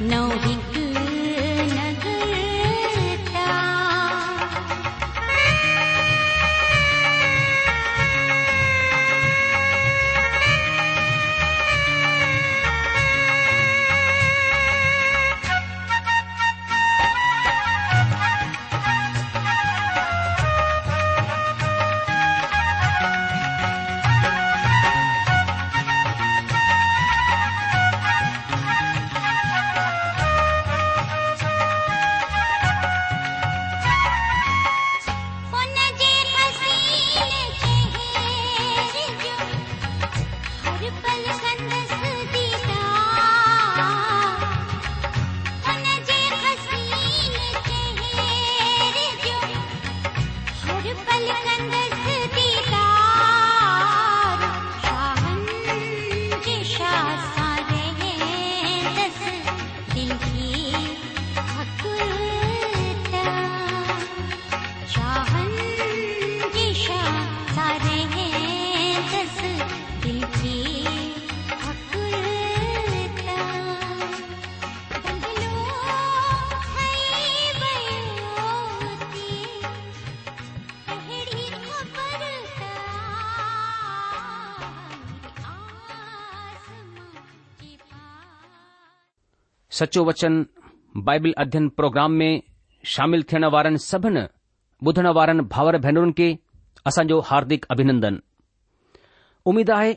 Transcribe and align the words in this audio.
No, 0.00 0.30
he 0.38 0.89
सचो 89.80 90.00
वचन 90.08 90.34
Bible 91.06 91.32
अध्ययन 91.42 91.68
प्रोग्राम 91.78 92.10
में 92.20 92.32
शामिल 92.94 93.22
थियण 93.30 93.44
वारनि 93.54 93.78
सभिन 93.90 94.16
ॿुधण 94.88 95.06
वारनि 95.18 95.42
भाउर 95.54 95.76
भेनरुनि 95.86 96.12
खे 96.18 96.26
असांजो 96.88 97.18
हार्दिक 97.28 97.64
अभिनंदन 97.74 98.14
उमीद 99.50 99.70
आहे 99.78 99.94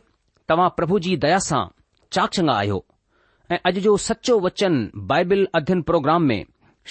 तव्हां 0.50 0.70
प्रभु 0.78 1.00
जी 1.08 1.16
दया 1.26 1.40
सां 1.48 1.62
चाक 2.16 2.30
चङा 2.36 2.54
आहियो 2.62 2.78
ऐं 3.54 3.58
अॼु 3.70 3.82
जो 3.88 3.96
सचो 4.08 4.38
वचन 4.48 4.78
बाइबिल 5.12 5.48
अध्ययन 5.60 5.82
प्रोग्राम 5.92 6.30
में 6.32 6.40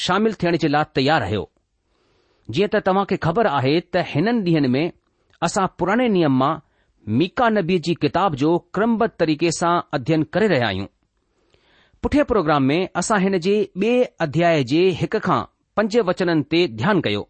शामिल 0.06 0.34
थियण 0.42 0.56
जे 0.64 0.68
लाइ 0.76 0.84
तयारु 1.00 1.24
आहियो 1.28 1.44
जीअं 2.54 2.70
त 2.74 2.84
तव्हां 2.88 3.04
खे 3.12 3.20
ख़बर 3.28 3.52
आहे 3.58 3.74
त 3.94 4.06
हिननि 4.12 4.40
ॾींहनि 4.48 4.72
में 4.76 4.84
असां 5.48 5.66
पुराणे 5.78 6.08
नियम 6.18 6.38
मां 6.44 6.54
मीका 7.22 7.48
नबी 7.58 7.78
जी 7.88 7.94
किताब 8.06 8.34
जो 8.44 8.56
क्रमबद्ध 8.74 9.12
तरीक़े 9.24 9.58
सां 9.62 9.74
अध्ययन 10.00 10.32
करे 10.36 10.48
रहिया 10.56 10.66
आहियूं 10.74 10.91
पुठे 12.02 12.22
प्रोग्राम 12.30 12.62
में 12.68 12.80
असां 12.96 13.18
हिन 13.22 13.38
जे 13.44 13.52
ॿिए 13.80 14.02
अध्याय 14.20 14.62
जे 14.70 14.80
हिक 15.00 15.14
खां 15.26 15.40
पंज 15.76 15.96
वचननि 16.08 16.42
ते 16.52 16.60
ध्यानु 16.80 17.00
कयो 17.04 17.20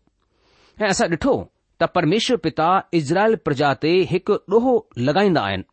ऐं 0.83 0.89
असां 0.95 1.09
ॾिठो 1.13 1.35
त 1.83 1.89
परमेश्वर 1.97 2.37
पिता 2.47 2.69
इज़राइल 3.01 3.35
प्रजा 3.49 3.73
ते 3.83 3.93
हिकु 4.13 4.35
ॾोहो 4.55 4.73
लॻाईंदा 5.09 5.41
आहिनि 5.49 5.65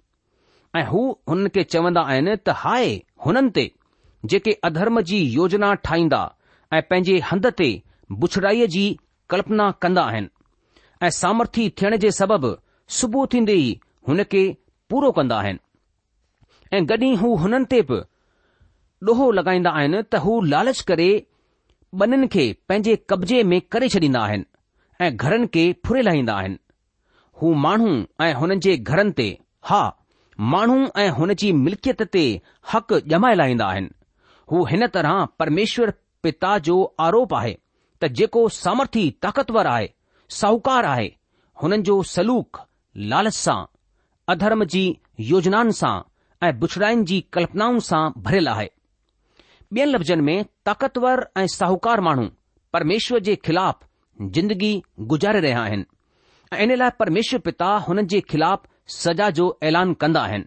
ऐं 0.80 0.84
हू 0.92 1.04
हुन 1.30 1.48
खे 1.56 1.64
चवंदा 1.76 2.02
आहिनि 2.12 2.36
त 2.48 2.56
हाय 2.66 2.92
हुननि 3.26 3.52
ते 3.60 3.66
जेके 4.32 4.58
अधर्म 4.72 5.02
जी 5.14 5.20
योजना 5.38 5.74
ठाहींदा 5.86 6.22
ऐं 6.76 6.82
पंहिंजे 6.90 7.16
हंध 7.32 7.48
ते 7.64 7.70
बुछड़ाईअ 8.22 8.68
जी 8.78 8.86
कल्पना 9.34 9.70
कंदा 9.84 10.04
आहिनि 10.12 10.30
ऐं 11.08 11.14
सामर्थी 11.22 11.70
थियण 11.82 11.98
जे 12.06 12.12
सबबि 12.22 12.56
सुबुह 13.00 13.26
थींदे 13.34 13.56
ई 13.64 13.72
हुन 14.10 14.24
खे 14.34 14.44
पूरो 14.92 15.12
कंदा 15.22 15.40
आहिनि 15.42 16.78
ऐ 16.78 16.86
गॾ 16.94 17.14
हू 17.26 17.36
हुननि 17.46 17.66
ते 17.76 17.82
बि 17.92 18.06
डोहो 19.08 19.26
लॻाईंदा 19.38 19.72
आहिनि 19.80 20.00
त 20.12 20.16
हू 20.24 20.32
लालच 20.54 20.80
करे 20.88 21.06
ॿिननि 22.06 22.28
खे 22.34 22.44
पंहिंजे 22.70 22.96
कब्ज़े 23.10 23.44
में 23.52 23.60
करे 23.76 23.88
छॾींदा 23.94 24.20
आहिनि 24.30 24.46
ऐं 25.06 25.12
घरनि 25.28 25.48
खे 25.54 25.64
फुरे 25.86 26.02
लाहींदा 26.08 26.34
आहिनि 26.42 26.58
हू 27.42 27.54
माण्हू 27.66 27.92
ऐं 28.26 28.34
हुननि 28.40 28.58
जे 28.66 28.76
घरनि 28.92 29.12
ते 29.20 29.28
हा 29.70 29.80
माण्हू 30.56 30.78
ऐं 31.04 31.10
हुन 31.20 31.34
जी 31.44 31.52
मिल्कियत 31.66 32.02
ते 32.16 32.24
हक़ु 32.74 33.00
ॼमाए 33.18 33.36
लाहींदा 33.42 33.68
आहिनि 33.72 33.90
हू 34.52 34.64
हिन 34.74 34.88
तरह 34.98 35.14
परमेश्वर 35.44 35.94
पिता 36.24 36.58
जो 36.68 36.76
आरोप 37.08 37.34
आहे 37.40 37.54
त 38.02 38.06
जेको 38.20 38.48
सामर्थी 38.64 39.10
ताक़तवर 39.26 39.68
आहे 39.76 39.88
साहूकार 40.42 40.86
आहे 40.96 41.08
हुननि 41.64 41.82
जो 41.92 42.02
सलूक 42.16 42.60
लालच 43.14 43.36
सां 43.40 43.60
अधर्म 44.36 44.64
जी 44.76 44.84
योजनाउनि 45.32 45.74
सां 45.82 45.96
ऐं 46.48 46.58
बुछड़ाइनि 46.60 47.06
जी 47.14 47.22
कल्पनाउनि 47.38 47.88
सां 47.92 48.02
भरियलु 48.28 48.50
आहे 48.56 48.70
ॿियनि 49.78 49.92
लफ़्ज़नि 49.92 50.22
में 50.24 50.46
ताक़तवर 50.66 51.20
ऐं 51.38 51.46
साहूकार 51.54 52.02
माण्हू 52.02 52.24
परमेश्वर 52.74 53.20
जे 53.26 53.36
ख़िलाफ़ 53.46 53.86
जिंदगी 54.38 54.72
गुज़ारे 55.12 55.40
रहिया 55.42 55.60
आहिनि 55.64 55.86
ऐं 56.54 56.64
इन 56.64 56.76
लाइ 56.78 56.90
परमेश्वर 57.00 57.40
पिता 57.48 57.66
हुननि 57.88 58.04
जे 58.14 58.22
ख़िलाफ़ 58.30 58.62
सज़ा 58.94 59.30
जो 59.40 59.46
ऐलान 59.64 59.94
कंदा 60.02 60.22
आहिनि 60.22 60.46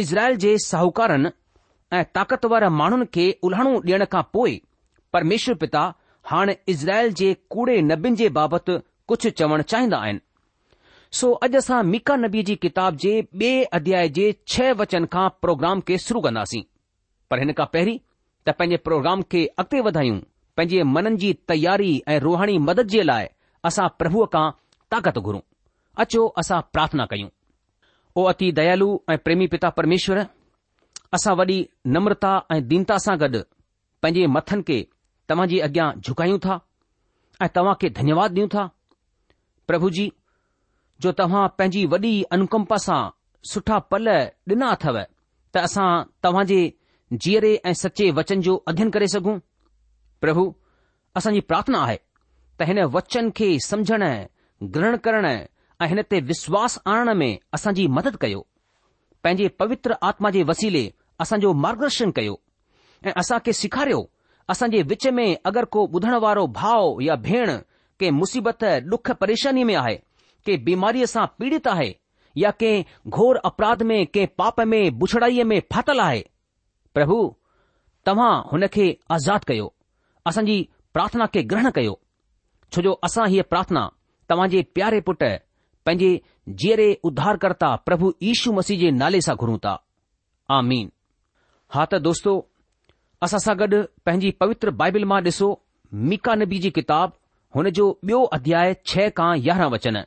इज़राइल 0.00 0.36
जे 0.44 0.56
साहूकारनि 0.66 1.30
ऐं 1.96 2.04
ताक़तवर 2.14 2.68
माण्हुनि 2.80 3.06
खे 3.14 3.24
उल्हाणो 3.48 3.72
ॾियण 3.88 4.04
खां 4.12 4.22
पोइ 4.32 4.60
परमेश्वर 5.12 5.54
पिता 5.64 5.82
हाणे 6.30 6.56
इज़राइल 6.74 7.12
जे 7.22 7.32
कूड़े 7.54 7.80
नबियुनि 7.90 8.16
जे 8.20 8.28
बाबति 8.38 8.76
कुझु 9.08 9.30
चवणु 9.40 9.62
चाहींदा 9.74 9.98
आहिनि 10.06 10.20
सो 11.20 11.32
अॼु 11.48 11.58
असां 11.62 11.82
मीका 11.90 12.16
नबी 12.26 12.42
जी 12.52 12.56
किताब 12.66 12.96
जे 13.06 13.16
ॿिए 13.34 13.62
अध्याय 13.80 14.08
जे 14.20 14.28
छह 14.54 14.72
वचन 14.82 15.06
खां 15.16 15.28
प्रोग्राम 15.42 15.80
खे 15.90 15.98
शुरू 16.06 16.20
कंदासीं 16.28 16.62
पर 17.34 17.40
हिन 17.42 17.52
खां 17.58 17.66
पहिरीं 17.74 17.96
त 18.46 18.52
पंहिंजे 18.58 18.76
प्रोग्राम 18.86 19.22
खे 19.32 19.40
अॻिते 19.60 19.78
वधायूं 19.86 20.18
पंहिंजे 20.58 20.82
मननि 20.96 21.16
जी 21.22 21.32
तयारी 21.50 21.88
ऐं 22.12 22.18
रुहाणी 22.24 22.58
मदद 22.66 22.86
जे 22.94 23.02
लाइ 23.10 23.26
असां 23.70 23.86
प्रभुअ 24.00 24.26
खां 24.34 24.44
ताक़त 24.94 25.18
घुरूं 25.28 25.40
अचो 26.04 26.20
असां 26.42 26.60
प्रार्थना 26.74 27.06
कयूं 27.12 27.28
ओ 28.20 28.24
अति 28.32 28.50
दयालु 28.58 28.88
ऐं 29.10 29.16
प्रेमी 29.24 29.46
पिता 29.54 29.70
परमेश्वर 29.78 30.18
असां 31.18 31.34
वॾी 31.40 31.58
नम्रता 31.94 32.30
ऐं 32.54 32.60
दीनता 32.68 32.98
सां 33.06 33.16
गॾु 33.22 33.40
पंहिंजे 34.02 34.26
मथनि 34.36 34.62
खे 34.70 34.78
तव्हां 35.28 35.48
जे 35.54 35.58
अॻियां 35.68 35.88
झुकायूं 36.06 36.38
था 36.46 36.60
ऐं 37.42 37.50
तव्हां 37.56 37.74
खे 37.82 37.90
धन्यवाद 37.98 38.30
ॾियूं 38.38 38.48
था 38.54 38.64
प्रभु 39.70 39.90
जी 39.98 40.06
जो 41.06 41.12
तव्हां 41.22 41.42
पंहिंजी 41.58 41.84
वॾी 41.96 42.14
अनुकंपा 42.38 42.78
सां 42.88 43.02
सुठा 43.54 43.78
पल 43.92 44.14
ॾिना 44.56 44.70
अथव 44.78 45.02
त 45.02 45.66
असां 45.66 45.90
तव्हां 46.28 46.46
जे 46.54 46.62
जीअरे 47.22 47.54
ऐं 47.66 47.72
सचे 47.82 48.10
वचन 48.14 48.40
जो 48.42 48.54
अध्ययन 48.68 48.90
करे 48.90 49.06
सघूं 49.08 49.36
प्रभु 50.20 50.50
असांजी 51.16 51.40
प्रार्थना 51.50 51.80
आहे 51.84 51.96
त 52.60 52.62
हिन 52.66 52.78
वचन 52.94 53.28
खे 53.36 53.56
समझण 53.66 54.02
ग्रहण 54.74 54.96
करण 55.04 55.24
ऐं 55.26 55.86
हिन 55.88 56.00
ते 56.10 56.20
विश्वास 56.26 56.78
आणण 56.84 57.12
में 57.18 57.36
असांजी 57.54 57.86
मदद 57.96 58.16
कयो 58.20 58.40
पंहिंजे 59.22 59.48
पवित्र 59.58 59.94
आत्मा 60.08 60.30
जे 60.30 60.42
वसीले 60.48 60.88
असांजो 61.20 61.52
मार्गदर्शन 61.66 62.10
कयो 62.16 62.34
ऐं 63.06 63.12
असां 63.20 63.38
खे 63.46 63.52
सेखारियो 63.52 64.02
असांजे 64.50 64.82
विच 64.88 65.06
में 65.16 65.26
अगरि 65.44 65.66
को 65.72 65.84
ॿुधण 65.94 66.14
वारो 66.22 66.46
भाउ 66.60 67.00
या 67.00 67.14
भेण 67.30 67.56
के 68.00 68.10
मुसीबत 68.20 68.64
डुख 68.90 69.10
परेशानी 69.20 69.64
में 69.64 69.74
आहे 69.76 69.94
के 70.46 70.56
बीमारीअ 70.64 71.06
सां 71.06 71.26
पीड़ित 71.38 71.68
आहे 71.72 71.92
या 72.36 72.50
के 72.60 72.80
घोर 73.08 73.36
अपराध 73.44 73.82
में 73.90 74.04
के 74.14 74.26
पाप 74.38 74.60
में 74.66 74.98
बुछड़ाईअ 74.98 75.44
में 75.46 75.60
फाथल 75.72 76.00
आहे 76.00 76.22
પ્રભુ 76.94 77.18
તમહા 78.06 78.34
હનકે 78.52 78.86
আজাদ 79.12 79.42
કયો 79.48 79.68
અસંજી 80.30 80.60
પ્રાર્થના 80.94 81.32
કે 81.34 81.40
ગ્રહણ 81.50 81.74
કયો 81.76 81.96
છો 82.72 82.80
જો 82.86 82.92
અસા 83.06 83.26
હી 83.32 83.42
પ્રાર્થના 83.50 83.88
તમજી 84.28 84.64
પ્યારે 84.74 85.00
પુટ 85.08 85.24
પંજી 85.86 86.14
જીરે 86.60 86.88
ઉદ્ધારકર્તા 87.08 87.76
પ્રભુ 87.86 88.08
ઈશુ 88.28 88.50
મસીજે 88.56 88.88
નાલે 89.00 89.20
સા 89.26 89.36
ઘુરુતા 89.40 89.78
આમીન 90.56 90.88
હા 91.74 91.86
તો 91.90 91.98
દોસ્તો 92.06 92.32
અસા 93.26 93.42
સગડ 93.46 93.74
પંજી 94.06 94.32
પવિત્ર 94.40 94.68
બાઇબલ 94.80 95.04
માં 95.10 95.24
દસો 95.26 95.48
મીકા 96.08 96.36
નબીજી 96.38 96.74
કિતાબ 96.78 97.10
હન 97.54 97.66
જો 97.76 97.86
બ્યો 98.06 98.24
અધ્યાય 98.36 98.74
6 98.74 99.10
કા 99.18 99.32
11 99.48 99.72
વચન 99.76 99.98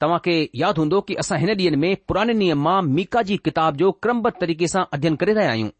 तव्हां 0.00 0.18
खे 0.24 0.34
यादि 0.60 0.80
हूंदो 0.80 1.00
की 1.06 1.14
असां 1.20 1.38
हिन 1.40 1.50
ॾींहनि 1.52 1.76
में 1.84 1.96
पुराने 2.08 2.32
नियम 2.40 2.62
मां 2.64 2.82
मीका 2.96 3.22
जी 3.30 3.36
किताब 3.46 3.76
जो 3.76 3.90
क्रमबद्ध 4.02 4.34
तरीक़े 4.40 4.66
सां 4.74 4.82
अध्ययन 4.96 5.16
करे 5.22 5.32
रहिया 5.38 5.50
आहियूं 5.54 5.70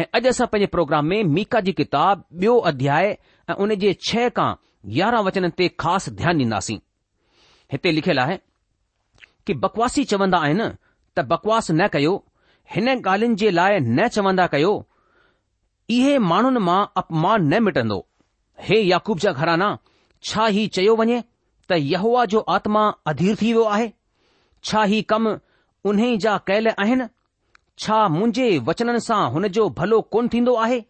ऐं 0.00 0.04
अॼु 0.18 0.28
असां 0.30 0.46
पंहिंजे 0.52 0.70
प्रोग्राम 0.76 1.06
में 1.12 1.22
मीका 1.36 1.60
जी 1.66 1.72
किताब 1.80 2.24
ॿियो 2.44 2.56
अध्याय 2.72 3.10
ऐं 3.50 3.54
उन 3.64 3.74
जे 3.84 3.92
छह 4.08 4.28
खां 4.40 4.48
यारहं 5.00 5.24
वचननि 5.26 5.56
ते 5.60 5.68
ख़ासि 5.84 6.10
ध्यानु 6.22 6.44
ॾींदासीं 6.44 6.78
हिते 7.74 7.92
लिखियलु 7.96 8.20
आहे 8.24 8.38
कि 9.46 9.54
बकवासी 9.66 10.04
चवंदा 10.16 10.38
आहिनि 10.48 10.70
त 11.18 11.26
बकवास 11.34 11.70
न 11.70 11.88
कयो 11.96 12.16
हिन 12.76 12.88
ॻाल्हियुनि 12.94 13.40
जे 13.44 13.50
लाइ 13.60 13.78
न 13.84 14.08
चवंदा 14.16 14.46
कयो 14.56 14.72
इहे 15.98 16.16
माण्हुनि 16.32 16.64
मां 16.70 16.80
अपमान 17.02 17.52
न 17.54 17.62
मिटंदो 17.68 18.04
हे 18.70 18.80
याकूब 18.84 19.24
जा 19.26 19.32
घराना 19.42 19.70
छा 20.30 20.46
ई 20.60 20.66
चयो 20.78 20.96
वञे 21.02 21.20
त 21.70 21.76
यहुआ 21.78 22.24
जो 22.32 22.40
आत्मा 22.56 22.82
अधीर 23.10 23.34
थी 23.42 23.52
वियो 23.52 23.64
आहे 23.76 23.88
छा 24.64 24.82
ही 24.92 25.00
कम 25.12 25.26
उन्हे 25.88 26.16
जा 26.24 26.36
कयल 26.46 26.68
आहिनि 26.68 27.06
छा 27.82 27.96
मुंहिंजे 28.12 28.46
वचननि 28.68 29.00
सां 29.08 29.20
हुन 29.32 29.48
जो 29.56 29.68
भलो 29.80 30.00
कोन 30.14 30.28
थींदो 30.32 30.54
आहे 30.66 30.80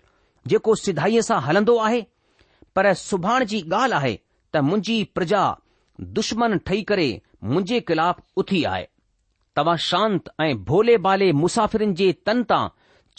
जेको 0.53 0.75
सिधाईअ 0.83 1.23
सां 1.29 1.41
हलंदो 1.47 1.77
आहे 1.87 2.01
पर 2.77 2.93
सुभाणे 3.01 3.45
जी 3.53 3.61
ॻाल्हि 3.81 3.95
आहे 3.99 4.15
त 4.55 4.63
मुंहिंजी 4.69 5.03
प्रजा 5.19 5.43
दुश्मन 6.19 6.57
ठही 6.67 6.83
करे 6.91 7.09
मुंहिंजे 7.53 7.81
ख़िलाफ़ 7.91 8.21
उथी 8.43 8.63
आहे 8.75 8.87
तव्हां 9.57 9.77
शांत 9.89 10.31
ऐं 10.41 10.55
भोले 10.71 10.97
भाले 11.09 11.31
मुसाफ़िरनि 11.43 11.95
जे 12.03 12.13
तन 12.27 12.43
तां 12.53 12.63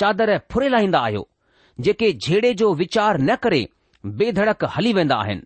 चादर 0.03 0.37
फुरे 0.51 0.69
लाहींदा 0.69 0.99
आहियो 1.09 1.27
जेके 1.87 2.11
झेड़े 2.13 2.53
जो 2.63 2.73
वीचार 2.83 3.19
न 3.29 3.35
करे 3.43 3.67
बेधड़क 4.23 4.63
हली 4.75 4.93
वेंदा 5.01 5.15
आहिनि 5.23 5.43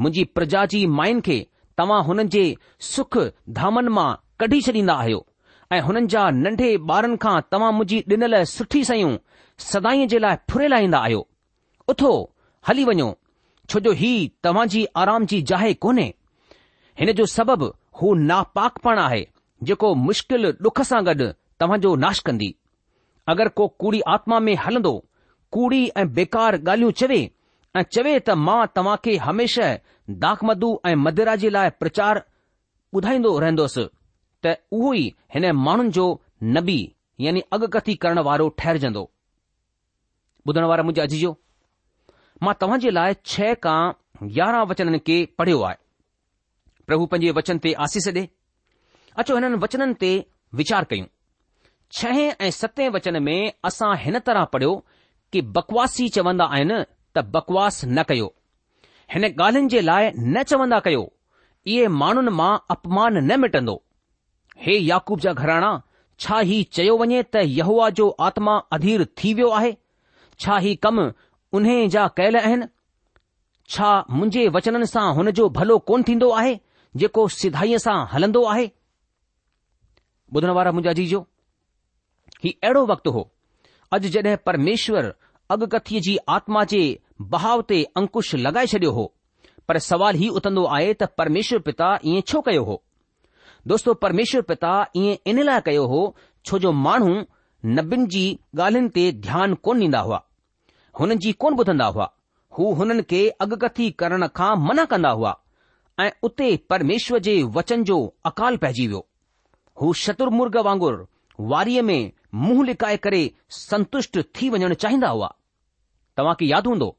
मुंहिंजी 0.00 0.24
प्रजा 0.36 0.64
जी 0.72 0.84
माइनि 0.96 1.20
खे 1.26 1.36
तव्हां 1.78 2.02
हुननि 2.06 2.28
जे 2.34 2.44
सुख 2.88 3.16
धामनि 3.58 3.88
मां 3.98 4.08
कढी 4.40 4.60
छॾींदा 4.66 4.94
आहियो 5.04 5.20
ऐं 5.72 5.80
हुननि 5.86 6.06
जा 6.14 6.24
नंढे 6.44 6.68
ॿारनि 6.90 7.16
खां 7.22 7.36
तव्हां 7.54 7.70
मुंहिंजी 7.78 7.98
ॾिनल 8.14 8.34
सुठी 8.54 8.82
सयूं 8.90 9.12
सदाई 9.68 10.06
जे 10.14 10.18
लाइ 10.24 10.36
फुरे 10.50 10.68
लाहींदा 10.72 10.98
आहियो 11.06 11.22
उथो 11.94 12.10
हली 12.68 12.84
वञो 12.88 13.08
छो 13.70 13.80
जो 13.86 13.92
ही 14.02 14.12
तव्हां 14.46 14.66
जी 14.74 14.84
आराम 15.04 15.26
जी 15.32 15.40
जाए 15.52 15.72
कोन्हे 15.86 16.06
हिन 17.00 17.12
जो 17.22 17.26
सबबु 17.36 17.70
हू 18.00 18.14
नापाक 18.30 18.78
पाण 18.88 18.98
आहे 19.06 19.26
जेको 19.70 19.94
मुश्किल 20.04 20.52
डुख 20.66 20.80
सां 20.92 21.04
गॾु 21.10 21.30
तव्हांजो 21.60 21.94
नाश 22.04 22.18
कंदी 22.28 22.54
अगरि 23.34 23.48
को 23.62 23.66
कूड़ी 23.84 24.00
आत्मा 24.16 24.38
में 24.48 24.54
हलंदो 24.64 24.92
कूड़ी 25.56 25.80
ऐं 26.00 26.06
बेकार 26.20 26.58
ॻाल्हियूं 26.66 26.90
चवे 27.02 27.18
ऐं 27.76 27.82
चवे 27.94 28.12
त 28.26 28.34
मां 28.46 28.58
तव्हां 28.76 28.96
खे 29.04 29.14
हमेशह 29.24 29.72
दाखमदू 30.22 30.68
ऐं 30.90 30.94
मदिरा 31.06 31.32
जे 31.42 31.48
लाइ 31.56 31.70
प्रचार 31.80 32.20
ॿुधाईंदो 32.98 33.32
रहंदोसि 33.44 33.84
त 34.46 34.52
उहो 34.76 34.92
ई 35.00 35.02
हिन 35.34 35.46
माण्हुनि 35.66 35.90
जो 35.96 36.06
नबी 36.56 36.76
यानी 37.24 37.40
अॻकथी 37.56 37.94
करण 38.04 38.18
वारो 38.28 38.48
ठहिरजंदो 38.62 39.02
ॿुधण 40.48 40.64
वारा 40.72 40.82
मुंहिंजे 40.88 41.02
अजीजो 41.06 41.32
मां 42.46 42.54
तव्हां 42.62 42.78
जे 42.86 42.94
लाइ 42.98 43.18
छह 43.34 43.52
खां 43.66 43.78
यारहं 44.38 44.66
वचननि 44.72 45.00
खे 45.10 45.18
पढ़ियो 45.40 45.60
आहे 45.68 45.78
प्रभु 46.90 47.08
पंहिंजे 47.12 47.36
वचन 47.42 47.62
ते 47.66 47.72
आसीस 47.88 48.08
ॾे 48.18 48.26
अचो 49.24 49.38
हिननि 49.40 49.60
वचननि 49.68 49.98
ते 50.04 50.12
वीचार 50.62 50.88
कयूं 50.94 51.10
छहें 52.00 52.26
ऐं 52.28 52.50
सतें 52.64 52.86
वचन 52.98 53.22
में 53.30 53.38
असां 53.72 53.92
हिन 54.06 54.18
तरह 54.30 54.52
पढ़ियो 54.56 54.74
कि 55.32 55.40
बकवासी 55.58 56.08
चवंदा 56.18 56.44
आहिनि 56.56 56.84
त 57.16 57.20
बकवास 57.34 57.76
न 57.96 58.02
कयो 58.08 58.28
हिन 59.14 59.24
ॻाल्हियुनि 59.24 59.68
जे 59.74 59.80
लाइ 59.88 60.10
न 60.18 60.42
चवंदा 60.52 60.78
कयो 60.86 61.02
इहे 61.72 61.86
माण्हुनि 62.02 62.30
मां 62.40 62.52
अपमान 62.74 63.16
न 63.28 63.38
मिटंदो 63.40 63.74
हे 64.64 64.74
याकूब 64.86 65.20
जा 65.24 65.32
घराणा 65.42 65.70
छा 66.24 66.38
ही 66.50 66.62
चयो 66.78 66.96
वञे 67.02 67.22
त 67.32 67.36
यहूआ 67.58 67.88
जो 67.98 68.08
आत्मा 68.28 68.56
अधीर 68.78 69.04
थी 69.18 69.32
वियो 69.38 69.48
आहे 69.60 69.72
छा 70.44 70.56
ही 70.66 70.74
कम 70.86 70.96
उन्हे 71.58 71.76
जा 71.94 72.06
कयल 72.18 72.36
आहिनि 72.40 72.66
छा 73.74 73.90
मुंहिंजे 74.16 74.48
वचननि 74.56 74.86
सां 74.94 75.06
हुन 75.18 75.30
जो 75.38 75.48
भलो 75.60 75.78
कोन 75.90 76.02
थींदो 76.08 76.30
आहे 76.42 76.54
जेको 77.02 77.26
सिधाईअ 77.40 77.78
सां 77.88 77.98
हलंदो 78.14 78.44
आहे 78.54 78.66
ॿुधण 80.36 80.50
वारा 80.58 80.70
मुंहिंजा 80.76 81.20
अहिड़ो 82.36 82.86
वक़्तु 82.86 83.10
हो 83.16 83.20
अॼु 83.96 84.08
जॾहिं 84.14 84.36
परमेश्वर 84.46 85.12
अॻकथीअ 85.54 86.00
जी 86.06 86.16
आत्मा 86.36 86.62
जे 86.72 86.80
बहाउ 87.20 87.60
ते 87.68 87.82
अंकुश 87.96 88.34
लॻाए 88.34 88.66
छॾियो 88.66 88.90
हो 88.92 89.12
पर 89.68 89.78
सवाल 89.78 90.14
ही 90.22 90.28
उथंदो 90.40 90.64
आहे 90.74 90.92
त 90.94 91.02
परमेश्वर 91.18 91.58
पिता 91.68 91.88
ईअं 92.04 92.20
छो 92.28 92.40
कयो 92.48 92.62
हो 92.64 92.82
दोस्तो 93.68 93.94
परमेश्वर 94.02 94.42
पिता 94.50 94.72
इएं 94.96 95.16
इन 95.30 95.42
लाइ 95.44 95.60
कयो 95.66 95.86
हो 95.92 96.00
छो 96.46 96.58
जो 96.64 96.72
माण्हू 96.86 97.14
नबियुनि 97.78 98.06
जी 98.14 98.24
ॻाल्हियुनि 98.58 98.90
ते 98.96 99.04
ध्यानु 99.28 99.56
कोन 99.68 99.80
ॾींदा 99.84 100.00
हुआ 100.08 100.20
हुननि 101.00 101.16
जी 101.26 101.32
कोन 101.44 101.56
ॿुधंदा 101.62 101.86
हुआ 101.96 102.08
हू 102.58 102.72
हुननि 102.80 103.02
खे 103.12 103.22
अॻकथी 103.46 103.90
करण 104.02 104.26
खां 104.40 104.54
मना 104.66 104.84
कंदा 104.92 105.10
हुआ 105.22 105.34
ऐं 106.04 106.10
उते 106.28 106.54
परमेश्वर 106.74 107.18
जे 107.28 107.42
वचन 107.56 107.84
जो 107.92 107.98
अकाल 108.32 108.56
पइजी 108.66 108.86
वियो 108.86 109.04
हू 109.80 109.92
शुर्मुर्ग 110.02 110.56
वांगुरु 110.68 111.06
वारीअ 111.54 111.82
में 111.90 112.00
मुंहं 112.44 112.64
लिकाए 112.66 112.96
करे 113.08 113.22
संतुष्ट 113.62 114.18
थी 114.36 114.48
वञणु 114.50 114.74
चाहींदा 114.86 115.08
हुआ 115.16 115.34
तव्हांखे 116.16 116.44
यादि 116.52 116.68
हूंदो 116.70 116.90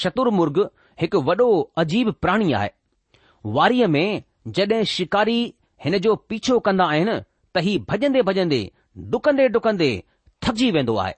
शतुर्मुर्ग 0.00 0.58
हिकु 1.00 1.18
वॾो 1.28 1.48
अजीब 1.82 2.10
प्राणी 2.22 2.52
आहे 2.58 2.68
वारीअ 3.56 3.86
में 3.94 4.22
जॾहिं 4.56 4.82
शिकारी 4.94 5.38
हिन 5.84 5.98
जो 6.06 6.14
पीछो 6.28 6.58
कंदा 6.66 6.84
आहिनि 6.92 7.16
त 7.54 7.58
ही 7.66 7.76
भॼंदे 7.90 8.22
भॼंदे 8.28 8.60
डुकंदे 9.14 9.48
डुकंदे 9.56 9.90
थकजी 10.42 10.70
वेंदो 10.76 10.96
आहे 11.04 11.14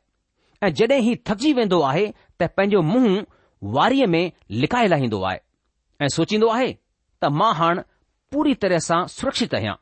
ऐं 0.67 0.73
जॾहिं 0.81 1.01
ही 1.07 1.15
थकजी 1.27 1.53
वेंदो 1.59 1.81
आहे 1.91 2.07
त 2.41 2.49
पंहिंजो 2.57 2.83
मुंहुं 2.93 3.17
वारीअ 3.77 4.07
में 4.15 4.31
लिकाए 4.63 4.87
लाहींदो 4.89 5.21
आहे 5.31 5.39
ऐं 6.05 6.09
सोचींदो 6.17 6.49
आहे 6.57 6.73
त 7.23 7.27
मां 7.39 7.53
हाणे 7.59 7.83
पूरी 8.33 8.55
तरह 8.63 8.79
सां 8.89 9.05
सुरक्षित 9.19 9.55
आहियां 9.61 9.75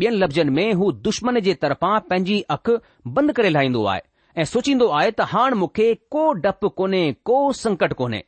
ॿियनि 0.00 0.16
लफ़्ज़नि 0.22 0.50
में 0.56 0.72
हू 0.80 0.90
दुश्मन 1.06 1.38
जे 1.46 1.54
तरफां 1.62 1.98
पंहिंजी 2.10 2.40
अखि 2.56 2.76
बंदि 3.16 3.32
करे 3.36 3.50
लाहींदो 3.56 3.84
आहे 3.92 4.00
ऐं 4.38 4.44
सोचींदो 4.44 4.88
आहे 4.96 5.10
त 5.18 5.26
हाणे 5.28 5.54
मूंखे 5.56 5.92
को 6.10 6.32
डपु 6.42 6.68
कोन्हे 6.78 7.10
को 7.24 7.36
संकट 7.62 7.92
कोन्हे 8.00 8.20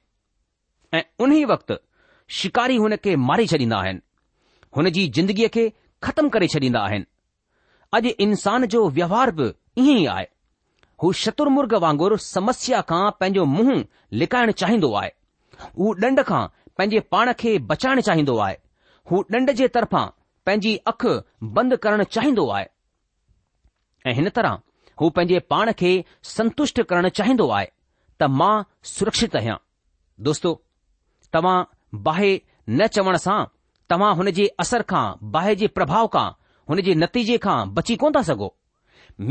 ऐं 0.97 1.03
उन 1.23 1.33
ई 1.33 1.45
वक़्तु 1.53 1.75
शिकारी 2.39 2.77
हुन 2.77 2.95
खे 3.05 3.15
मारे 3.29 3.47
छॾींदा 3.53 3.77
आहिनि 3.81 4.01
हुन 4.77 4.89
जी 4.97 5.07
ज़िंदगीअ 5.17 5.49
खे 5.55 5.69
ख़तमु 6.05 6.29
करे 6.35 6.47
छॾींदा 6.55 6.81
आहिनि 6.87 7.05
अॼु 7.99 8.11
इंसान 8.27 8.67
जो 8.75 8.89
व्यवहार 8.99 9.31
बि 9.39 9.47
ईअं 9.83 9.99
ई 9.99 10.05
आहे 10.15 10.27
हू 11.03 11.13
शत्रुमुर्ग 11.23 11.75
वांगुरु 11.85 12.17
समस्या 12.27 12.81
खां 12.89 13.03
पंहिंजो 13.21 13.45
मुंहुं 13.55 13.81
लिकाइण 14.23 14.51
चाहींदो 14.63 14.93
आहे 15.01 15.11
हू 15.79 15.93
ॾंड 16.07 16.21
खां 16.27 16.47
पंहिंजे 16.79 17.01
पाण 17.15 17.33
खे 17.39 17.57
बचाइणु 17.71 18.01
चाहींदो 18.11 18.37
आहे 18.47 18.57
हू 19.11 19.23
ॾंड 19.35 19.51
जे 19.61 19.69
तरफ़ां 19.75 20.07
पंहिंजी 20.47 20.77
अखि 20.93 21.19
बंदि 21.57 21.77
करणु 21.87 22.05
चाहींदो 22.17 22.49
आहे 22.59 22.67
ऐं 24.11 24.15
हिन 24.15 24.29
तरह 24.37 24.57
हू 25.03 25.09
पंहिंजे 25.15 25.39
पाण 25.53 25.71
खे 25.79 25.91
संतुष्ट 26.33 26.81
करणु 26.91 27.09
चाहींदो 27.19 27.49
आहे 27.59 27.67
त 28.21 28.25
मां 28.41 28.53
सुरक्षित 28.91 29.35
आहियां 29.37 29.57
दोस्तो 30.29 30.51
तव्हां 31.35 31.59
बाहि 32.09 32.31
न 32.79 32.87
चवण 32.97 33.17
सां 33.25 33.39
तव्हां 33.91 34.11
हुन 34.21 34.29
जे 34.39 34.47
असर 34.65 34.83
खां 34.93 35.05
बाहि 35.37 35.55
जे 35.63 35.67
प्रभाव 35.79 36.07
खां 36.13 36.27
हुन 36.71 36.81
जे 36.89 36.95
नतीजे 37.03 37.39
खां 37.47 37.59
बची 37.79 37.97
कोन 38.03 38.13
था 38.17 38.23
सघो 38.29 38.49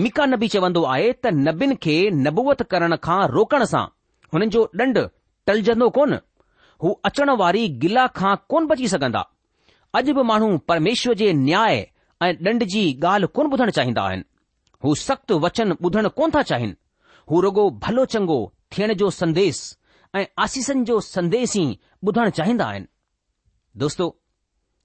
मीका 0.02 0.26
नबी 0.32 0.48
चवंदो 0.56 0.82
आहे 0.94 1.12
त 1.26 1.34
नबीन 1.48 1.74
खे 1.86 1.96
नबूवत 2.26 2.64
करण 2.74 2.96
खां 3.08 3.20
रोकण 3.36 3.64
सां 3.74 3.86
हुननि 4.34 4.48
जो 4.56 4.64
ॾंड 4.82 5.00
टलजंदो 5.50 5.90
कोन 6.00 6.18
हू 6.84 6.94
अचण 7.12 7.30
वारी 7.44 7.68
गिला 7.86 8.06
खां 8.20 8.34
कोन 8.52 8.68
बची 8.74 8.92
सघंदा 8.96 9.24
अॼु 10.00 10.14
बि 10.20 10.28
माण्हू 10.34 10.52
परमेश्वर 10.74 11.14
जे 11.24 11.32
न्याय 11.48 11.84
ऐं 12.26 12.34
ॾंड 12.50 12.68
जी 12.76 12.84
ॻाल्हि 13.14 13.32
कोन 13.40 13.52
ॿुधणु 13.56 13.78
चाहींदा 13.80 14.02
आहिनि 14.10 14.30
हू 14.84 14.94
सख़्त 15.08 15.32
वचन 15.46 15.72
ॿुधण 15.84 16.08
कोन 16.18 16.32
था 16.36 16.42
चाहिनि 16.50 16.74
हू 17.32 17.42
रुगो 17.46 17.70
भलो 17.84 18.06
चङो 18.14 18.38
थियण 18.76 18.94
जो 19.02 19.10
संदेस 19.22 19.58
ऐं 20.20 20.26
आसीसनि 20.46 20.84
जो 20.90 21.00
संदेस 21.16 21.56
ई 21.58 21.66
ॿुधण 22.08 22.30
चाहींदा 22.38 22.66
आहिनि 22.72 22.88
दोस्तो 23.84 24.08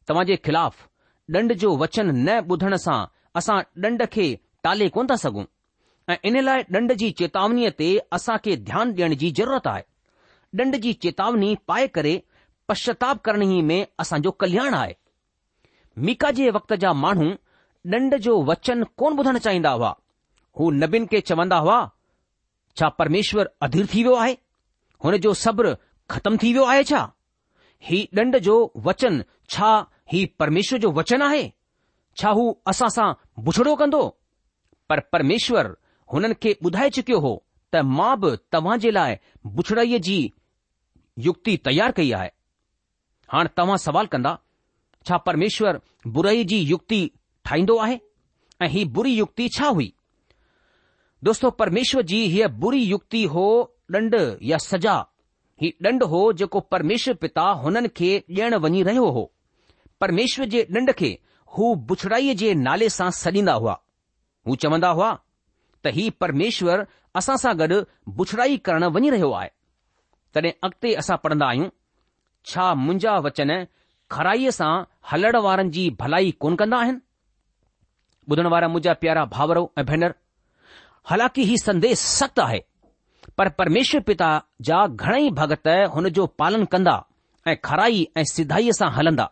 तव्हां 0.09 0.25
जे 0.33 0.37
ख़िलाफ़ 0.49 0.77
ॾंढ 1.39 1.53
जो 1.63 1.77
वचन 1.85 2.15
न 2.19 2.37
ॿुधण 2.55 2.77
सां 2.87 2.99
असां 3.41 3.59
ॾंड 3.85 4.05
खे 4.17 4.27
टाले 4.69 4.89
कोन 4.99 5.07
था 5.13 5.17
सघूं 5.25 5.45
ऐं 6.13 6.17
इन 6.31 6.41
लाइ 6.49 6.63
ॾंड 6.77 6.93
जी 7.05 7.11
चेतावनीअ 7.23 7.71
ते 7.79 7.89
असां 8.19 8.37
खे 8.45 8.57
ध्यानु 8.69 8.95
ॾियण 8.99 9.15
जी 9.23 9.31
ज़रूरत 9.41 9.67
आहे 9.75 9.83
ॾंढ 10.63 10.77
जी 10.85 10.93
चेतावनी 11.07 11.55
पाए 11.71 11.87
करे 11.97 12.15
पश्चाताप 12.69 13.19
करण 13.25 13.43
ई 13.57 13.61
में 13.71 13.81
असांजो 14.03 14.31
कल्याण 14.45 14.75
आहे 14.83 14.95
मीका 16.07 16.31
जे 16.39 16.51
वक़्त 16.61 16.73
जा 16.85 16.93
माण्हू 17.03 17.29
ॾंड 17.95 18.15
जो 18.25 18.41
वचन 18.51 18.83
कोन 18.99 19.19
ॿुधणु 19.19 19.39
चाहींदा 19.39 19.71
हुआ 19.71 19.95
हू 20.59 20.71
नबीन 20.83 21.07
खे 21.11 21.21
चवंदा 21.29 21.57
हुआ 21.65 21.77
छा 22.79 22.89
परमेश्वर 23.01 23.49
अधीर 23.67 23.87
थी 23.95 24.03
वियो 24.05 24.15
आहे 24.23 24.33
हुन 25.05 25.17
जो 25.27 25.33
सब्र 25.43 25.77
ख़तम 26.11 26.37
थी 26.43 26.53
वियो 26.53 26.65
आहे 26.73 26.85
छा 26.91 27.01
हीउ 27.89 28.17
ॾंड 28.21 28.39
जो 28.47 28.57
वचन 28.87 29.23
छा 29.55 29.69
ही 30.13 30.25
परमेश्वर 30.43 30.79
जो 30.85 30.91
वचन 30.99 31.23
आहे 31.23 31.43
छा 32.23 32.31
हू 32.39 32.47
असां 32.73 32.89
सां 32.97 33.09
बुछड़ो 33.49 33.75
कंदो 33.83 34.03
परमेश्वर 34.93 35.71
हुननि 36.13 36.35
खे 36.43 36.55
ॿुधाए 36.67 36.91
चुकियो 36.99 37.19
हो 37.27 37.33
त 37.75 37.83
मां 37.99 38.15
बि 38.21 38.31
तव्हां 38.53 38.79
जे 38.85 38.91
लाइ 38.97 39.17
बुछड़ाईअ 39.59 40.01
जी 40.09 40.19
युक्ति 41.29 41.57
तयारु 41.69 41.97
कई 42.01 42.11
आहे 42.21 42.31
हाणे 43.35 43.55
तव्हां 43.61 43.77
सवाल 43.87 44.07
कंदा 44.17 44.35
छा 45.09 45.17
परमेश्वर 45.31 45.81
बुरईअ 46.19 46.45
जी 46.55 46.59
युक्ति 46.73 47.01
ठाहींदो 47.47 47.77
आहे 47.87 47.99
ऐं 48.63 48.69
हीउ 48.75 48.89
बुरी 48.99 49.13
युक्ति 49.17 49.49
छा 49.59 49.67
हुई 49.79 49.93
दोस्तो 51.25 51.51
परमेश्वर 51.61 52.03
जी 52.13 52.21
हीअ 52.33 52.49
बुरी 52.65 52.83
युक्ति 52.85 53.25
हो 53.35 53.45
ॾंड 53.95 54.15
या 54.51 54.59
सजा 54.65 54.95
ही 55.63 55.71
ॾंड 55.87 56.03
हो 56.15 56.21
जेको 56.39 56.61
परमेश्वर 56.75 57.15
पिता 57.25 57.43
हुननि 57.63 57.89
खे 57.99 58.09
ॾियणु 58.31 58.59
वञी 58.65 58.83
रहियो 58.89 59.09
हो 59.19 59.23
परमेश्वर 60.01 60.47
जे 60.55 60.63
ॾंड 60.77 60.93
खे 61.01 61.11
हू 61.59 61.75
बुछड़ाईअ 61.91 62.35
जे 62.43 62.53
नाले 62.67 62.89
सां 62.99 63.11
सॾींदा 63.21 63.53
हुआ 63.63 63.79
हू 64.49 64.57
चवंदा 64.65 64.89
हुआ 64.99 65.13
त 65.85 65.93
ही 65.99 66.09
परमेश्वर 66.25 66.87
असां 67.21 67.37
सां 67.45 67.57
गॾु 67.61 67.81
बुछड़ाई 68.19 68.57
करणु 68.69 68.91
वञी 68.99 69.11
रहियो 69.17 69.31
आहे 69.41 69.51
तॾहिं 70.35 70.53
अॻिते 70.69 70.95
असां 71.03 71.17
पढ़ंदा 71.25 71.47
आहियूं 71.53 71.69
छा 72.51 72.67
मुंहिंजा 72.85 73.17
वचन 73.29 73.53
खराईअ 74.17 74.57
सां 74.61 74.73
हलण 75.13 75.37
वारनि 75.49 75.75
जी 75.79 75.89
भलाई 76.05 76.31
कोन 76.45 76.57
कंदा 76.63 76.79
आहिनि 76.85 77.01
ॿुधण 78.31 78.47
वारा 78.53 78.69
मुंहिंजा 78.69 78.93
प्यारा 79.03 79.25
भावरो 79.35 79.65
ऐं 79.79 79.85
भेनर 79.89 80.13
हालांकि 81.11 81.43
हीउ 81.49 81.57
संदेश 81.65 81.99
सख़्तु 82.05 82.43
आहे 82.43 82.59
पर 83.39 83.49
परमेश्वर 83.61 84.01
पिता 84.09 84.31
जा 84.69 84.87
घणेई 84.87 85.29
भगत 85.41 85.69
हुन 85.95 86.09
जो 86.19 86.27
पालन 86.41 86.65
कंदा 86.73 86.95
ऐं 87.51 87.55
खराई 87.69 88.07
ऐं 88.21 88.25
सिधाईअ 88.33 88.73
सां 88.79 88.91
हलंदा 88.97 89.29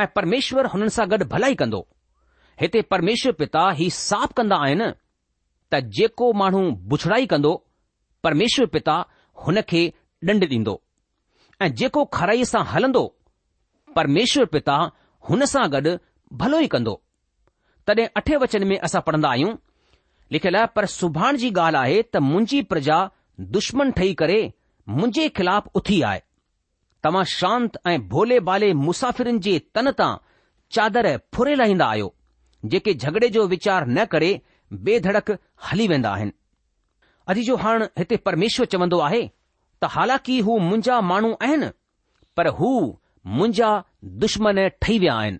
ऐं 0.00 0.06
परमेश्वर 0.16 0.66
हुननि 0.72 0.90
सां 0.96 1.06
गॾु 1.12 1.18
भलाई 1.34 1.54
कंदो 1.62 1.80
हिते 2.60 2.82
परमेश्वर 2.94 3.32
पिता 3.42 3.62
ही 3.82 3.88
साफ़ 3.98 4.32
कंदा 4.40 4.56
आहिनि 4.64 4.88
त 5.72 5.80
जेको 5.98 6.32
माण्हू 6.42 6.60
बुछड़ाई 6.94 7.26
कंदो 7.34 7.52
परमेश्वर 8.28 8.66
पिता 8.78 8.96
हुन 9.46 9.60
खे 9.72 9.82
ॾंड 10.30 10.44
ॾींदो 10.56 10.72
ऐं 11.64 11.68
जेको 11.82 12.04
खराईअ 12.18 12.44
सां 12.54 12.64
हलंदो 12.72 13.02
परमेश्वर 13.98 14.44
पिता 14.56 14.74
हुन 15.30 15.44
सां 15.52 15.62
गॾु 15.76 15.94
भलो 16.42 16.58
ई 16.66 16.66
कंदो 16.74 16.94
तॾहिं 17.94 18.06
अठे 18.16 18.36
वचन 18.42 18.66
में 18.66 18.78
असां 18.86 19.00
पढ़ंदा 19.06 19.28
आहियूं 19.28 19.54
लिखियलु 20.32 20.58
आहे 20.58 20.66
पर 20.76 20.86
सुभाणे 20.94 21.38
जी 21.42 21.48
ॻाल्हि 21.60 21.78
आहे 21.80 22.02
त 22.02 22.16
मुंहिंजी 22.30 22.60
प्रजा 22.72 22.98
दुश्मन 23.56 23.90
ठही 23.98 24.14
करे 24.22 24.38
मुंहिंजे 24.88 25.28
खिलाफ़ 25.38 25.68
उथी 25.80 26.00
आहे 26.10 26.20
तव्हां 27.04 27.24
शांत 27.32 27.78
ऐं 27.92 27.98
भोले 28.08 28.38
भाले 28.50 28.72
मुसाफ़िरनि 28.86 29.38
जे 29.46 29.58
तन 29.74 29.90
तां 30.00 30.10
चादर 30.76 31.08
फुरे 31.34 31.54
लाहींदा 31.60 31.86
आहियो 31.94 32.10
जेके 32.74 32.94
झगड़े 32.94 33.28
जो 33.36 33.46
वीचार 33.54 33.86
न 33.88 34.04
करे 34.14 34.30
बेधड़क 34.88 35.36
हली 35.70 35.86
वेंदा 35.92 36.10
आहिनि 36.18 36.32
अॼु 37.32 37.42
जो 37.50 37.56
हाणे 37.64 37.84
हिते 37.98 38.16
परमेश्वर 38.28 38.66
चवंदो 38.74 38.98
आहे 39.08 39.22
त 39.82 39.90
हालांकि 39.96 40.38
हू 40.48 40.58
मुंहिंजा 40.68 41.00
माण्हू 41.12 41.32
आहिनि 41.48 41.70
पर 42.36 42.48
हू 42.60 42.70
मुंहिंजा 43.38 43.70
दुश्मन 44.26 44.66
ठही 44.82 44.98
विया 45.04 45.14
आहिनि 45.22 45.38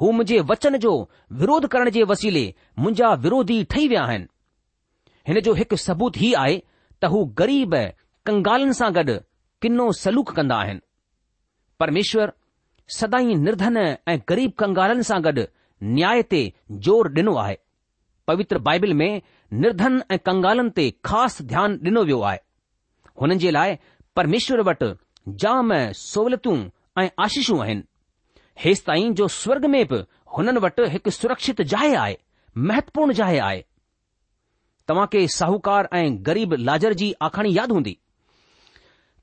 हू 0.00 0.10
मुंहिंजे 0.10 0.38
वचन 0.50 0.76
जो 0.82 0.92
विरोध 1.40 1.66
करण 1.72 1.88
जे 1.94 2.02
वसीले 2.10 2.44
मुंहिंजा 2.78 3.08
विरोधी 3.24 3.62
ठही 3.70 3.88
विया 3.88 4.02
आहिनि 4.10 4.26
हिन 5.28 5.40
जो 5.48 5.52
हिकु 5.58 5.76
सबूत 5.82 6.16
ई 6.22 6.30
आहे 6.42 6.54
त 7.02 7.10
हू 7.14 7.20
ग़रीब 7.40 7.74
कंगालनि 8.30 8.74
सां 8.80 8.90
गॾु 9.00 9.16
किनो 9.64 9.86
सलूक 10.02 10.30
कंदा 10.38 10.56
आहिनि 10.66 10.80
परमेश्वर 11.84 12.32
सदाई 12.98 13.34
निर्धन 13.46 13.76
ऐं 14.10 14.16
ग़रीब 14.32 14.52
कंगालनि 14.64 15.02
सां 15.10 15.20
गॾु 15.28 15.44
न्याय 15.98 16.22
ते 16.32 16.42
ज़ोर 16.86 17.12
ॾिनो 17.20 17.34
आहे 17.44 17.56
पवित्र 18.32 18.58
बाइबिल 18.70 18.94
में 19.02 19.10
निर्धन 19.66 20.02
ऐं 20.10 20.18
कंगालनि 20.30 20.70
ते 20.80 20.88
ख़ासि 21.10 21.44
ध्यानु 21.52 21.84
ॾिनो 21.90 22.04
वियो 22.10 22.20
आहे 22.30 22.38
हुननि 23.20 23.38
जे 23.44 23.50
लाइ 23.58 23.76
परमेश्वर 24.20 24.62
वटि 24.70 24.90
जाम 25.44 25.72
सहूलियतूं 26.02 26.58
ऐं 27.04 27.08
आशीषूं 27.24 27.58
आहिनि 27.64 27.86
हेसि 28.64 28.82
ताईं 28.86 29.12
जो 29.18 29.26
स्वर्ग 29.34 29.64
में 29.74 29.84
बि 29.90 29.98
हुननि 30.36 30.60
वटि 30.60 30.88
हिकु 30.92 31.10
सुरक्षित 31.10 31.60
जाइ 31.72 31.94
आहे 32.00 32.16
महत्वपूर्ण 32.68 33.12
जह 33.20 33.42
आहे 33.44 33.62
तव्हां 34.88 35.06
खे 35.12 35.26
साहकार 35.34 35.88
ऐं 35.98 36.08
ग़रीब 36.26 36.52
लाजर 36.68 36.92
जी 37.00 37.12
आखाणी 37.28 37.54
यादि 37.56 37.74
हूंदी 37.74 37.96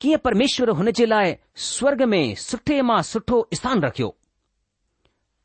कीअं 0.01 0.17
परमेश्वर 0.23 0.69
हुन 0.79 0.91
जे 0.99 1.05
लाइ 1.05 1.35
स्वर्ग 1.65 2.01
में 2.13 2.23
सुठे 2.45 2.81
मां 2.89 3.01
सुठो 3.11 3.47
स्थान 3.59 3.81
रखियो 3.83 4.15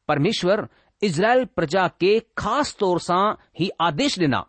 परमेश्वर 0.08 0.66
इज़राइल 1.08 1.44
प्रजा 1.56 1.86
खे 2.00 2.18
ख़ासि 2.38 2.74
तौर 2.80 2.98
सां 3.08 3.22
ई 3.60 3.70
आदेश 3.88 4.18
डि॒ना 4.18 4.44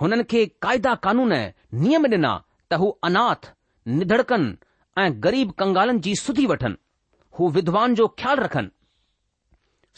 हुननि 0.00 0.24
खे 0.34 0.44
क़ायदा 0.64 0.94
कानून 1.06 1.32
नियम 1.84 2.06
ॾिना 2.12 2.32
त 2.72 2.80
हू 2.84 2.88
अनाथ 3.10 3.52
निधड़कन 3.98 4.46
ऐं 5.02 5.08
ग़रीब 5.26 5.50
कंगालनि 5.62 5.98
जी 6.08 6.14
सुधी 6.24 6.46
वठनि 6.54 6.76
हू 7.38 7.50
विध्वान 7.58 7.94
जो 8.00 8.06
ख़्यालु 8.18 8.42
रखनि 8.44 8.70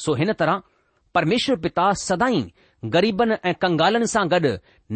सो 0.05 0.15
हिन 0.15 0.33
तरह 0.41 0.63
परमेश्वर 1.15 1.57
पिता 1.67 1.93
सदाई 2.05 2.43
ग़रीबनि 2.95 3.37
ऐं 3.51 3.55
कंगालनि 3.65 4.07
सां 4.15 4.25
गॾु 4.33 4.53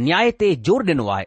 न्याय 0.09 0.31
ते 0.43 0.51
ज़ोर 0.69 0.85
ॾिनो 0.89 1.07
आहे 1.15 1.25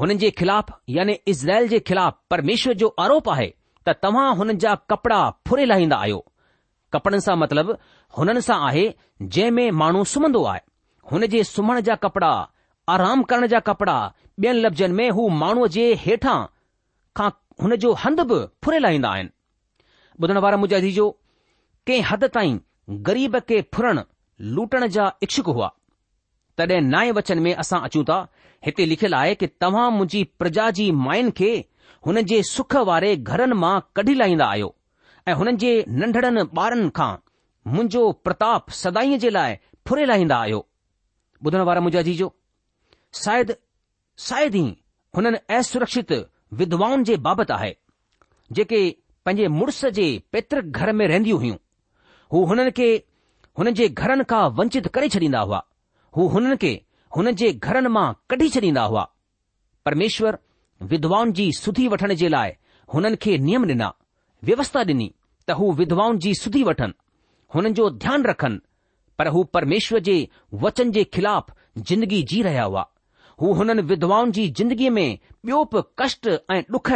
हुननि 0.00 0.16
जे 0.22 0.30
खिलाफ़ 0.40 0.70
यानि 0.96 1.14
इज़राइल 1.32 1.68
जे 1.68 1.78
ख़िलाफ़ 1.90 2.14
परमेश्वर 2.30 2.74
जो 2.82 2.88
आरोप 3.04 3.28
आहे 3.34 3.46
त 3.88 3.94
तव्हां 4.02 4.26
हुननि 4.40 4.54
जा 4.64 4.74
कपड़ा 4.92 5.20
फुरे 5.48 5.64
लाहींदा 5.72 5.96
आहियो 6.06 6.24
कपड़नि 6.92 7.20
सां 7.28 7.36
मतिलबु 7.42 7.76
हुननि 8.18 8.40
सां 8.48 8.58
आहे 8.68 8.84
जंहिं 9.22 9.50
में 9.58 9.70
माण्हू 9.82 10.04
सुम्हंदो 10.14 10.44
आहे 10.52 10.60
हुन 11.12 11.26
जे 11.36 11.44
सुम्हण 11.54 11.80
जा 11.88 11.94
कपड़ा 12.06 12.30
आराम 12.96 13.22
करण 13.30 13.46
जा 13.54 13.60
कपड़ा 13.72 13.96
ॿियनि 14.44 14.60
लफ़्ज़नि 14.60 14.92
में 14.98 15.08
हू 15.18 15.28
माण्हूअ 15.42 15.66
जे 15.78 15.84
हेठां 16.06 16.38
खां 17.20 17.30
हुन 17.62 17.74
जो 17.86 17.92
हंधु 18.04 18.24
बि 18.32 18.44
फुरे 18.64 18.78
लाहींदा 18.84 19.10
आहिनि 19.16 19.30
ॿुधण 20.22 20.38
वारा 20.46 20.56
मुजादी 20.66 20.92
जो 21.00 21.10
कंहिं 21.86 22.02
हद 22.10 22.24
ताईं 22.34 22.58
ग़रीब 22.90 23.38
खे 23.48 23.60
फुरण 23.74 24.00
लूटण 24.58 24.86
जा 24.96 25.06
इच्छुक 25.22 25.46
हुआ 25.46 25.68
तॾहिं 26.58 26.80
नाए 26.92 27.10
वचन 27.18 27.38
में 27.46 27.52
असां 27.54 27.80
अचूं 27.88 28.04
था 28.08 28.16
हिते 28.66 28.84
लिखियलु 28.86 29.16
आहे 29.16 29.34
कि 29.40 29.46
तव्हां 29.60 29.90
मुंहिंजी 29.92 30.22
प्रजा 30.38 30.70
जी 30.78 30.90
माइनि 31.06 31.30
खे 31.40 31.50
हुननि 32.06 32.22
जे 32.30 32.42
सुख 32.52 32.76
वारे 32.90 33.14
घरनि 33.34 33.54
मां 33.64 33.78
कढी 33.96 34.14
लाहींदा 34.14 34.46
आहियो 34.54 34.74
ऐं 35.28 35.34
हुननि 35.40 35.56
जे 35.64 35.72
नंढड़नि 36.00 36.42
ॿारनि 36.60 36.88
खां 37.00 37.10
मुंहिंजो 37.72 38.10
प्रताप 38.28 38.70
सदाई 38.80 39.18
जे 39.26 39.30
लाइ 39.36 39.56
फुरे 39.88 40.06
लाहींदा 40.12 40.38
आहियो 40.46 40.64
ॿुधण 41.46 41.60
वारा 41.70 41.80
मुंहिंजा 41.80 42.02
जीजो 42.10 42.32
शायदि 43.24 43.52
शायदि 44.28 44.58
ई 44.64 44.76
हुननि 45.16 45.38
असुरक्षित 45.58 46.12
विधवाउनि 46.62 47.04
जे 47.10 47.16
बाबति 47.28 47.52
आहे 47.58 47.74
जेके 48.60 48.80
पंहिंजे 49.24 49.48
मुड़ुस 49.58 49.84
जे 50.00 50.08
पैतृक 50.32 50.76
घर 50.84 50.92
में 51.02 51.06
रहंदियूं 51.08 51.38
हुयूं 51.38 51.56
हू 52.32 52.44
हुननि 52.48 52.70
खे 52.76 52.88
हुननि 53.58 53.72
जे 53.80 53.88
घरनि 54.02 54.24
खां 54.30 54.42
वंचित 54.56 54.86
करे 54.94 55.08
छॾींदा 55.14 55.40
हुआ 55.48 55.60
हू 56.16 56.26
हुननि 56.34 56.56
खे 56.62 56.72
हुननि 57.16 57.32
जे 57.40 57.52
घरनि 57.66 57.88
मां 57.96 58.06
कढी 58.30 58.48
छॾींदा 58.56 58.82
हुआ 58.90 59.04
परमेश्वर 59.86 60.38
विध्वाउनि 60.90 61.32
जी 61.38 61.50
सुधी 61.64 61.86
वठण 61.92 62.14
जे 62.22 62.28
लाइ 62.36 62.50
हुननि 62.94 63.16
खे 63.22 63.38
नियम 63.46 63.62
ॾिना 63.70 63.88
व्यवस्था 64.48 64.80
ॾिनी 64.90 65.08
त 65.48 65.56
हू 65.60 65.72
विधवाउनि 65.80 66.18
जी 66.24 66.34
सुधी 66.42 66.62
वठनि 66.68 66.92
हुननि 67.54 67.70
जो 67.78 67.88
ध्यानु 68.04 68.28
रखनि 68.30 68.60
पर 69.18 69.28
हू 69.36 69.44
परमेश्वर 69.56 69.98
जे 70.08 70.16
वचन 70.64 70.90
जे 70.96 71.02
ख़िलाफ़ 71.14 71.46
ज़िंदगी 71.90 72.22
जी 72.32 72.42
रहिया 72.46 72.64
हुआ 72.64 72.82
हू 73.40 73.52
हुननि 73.60 73.82
विध्वाउनि 73.92 74.32
जी 74.38 74.48
ज़िंदगीअ 74.58 74.90
में 74.98 75.04
ॿियो 75.48 75.64
पष्ट 75.76 76.28
ऐं 76.50 76.62
ॾुख 76.74 76.90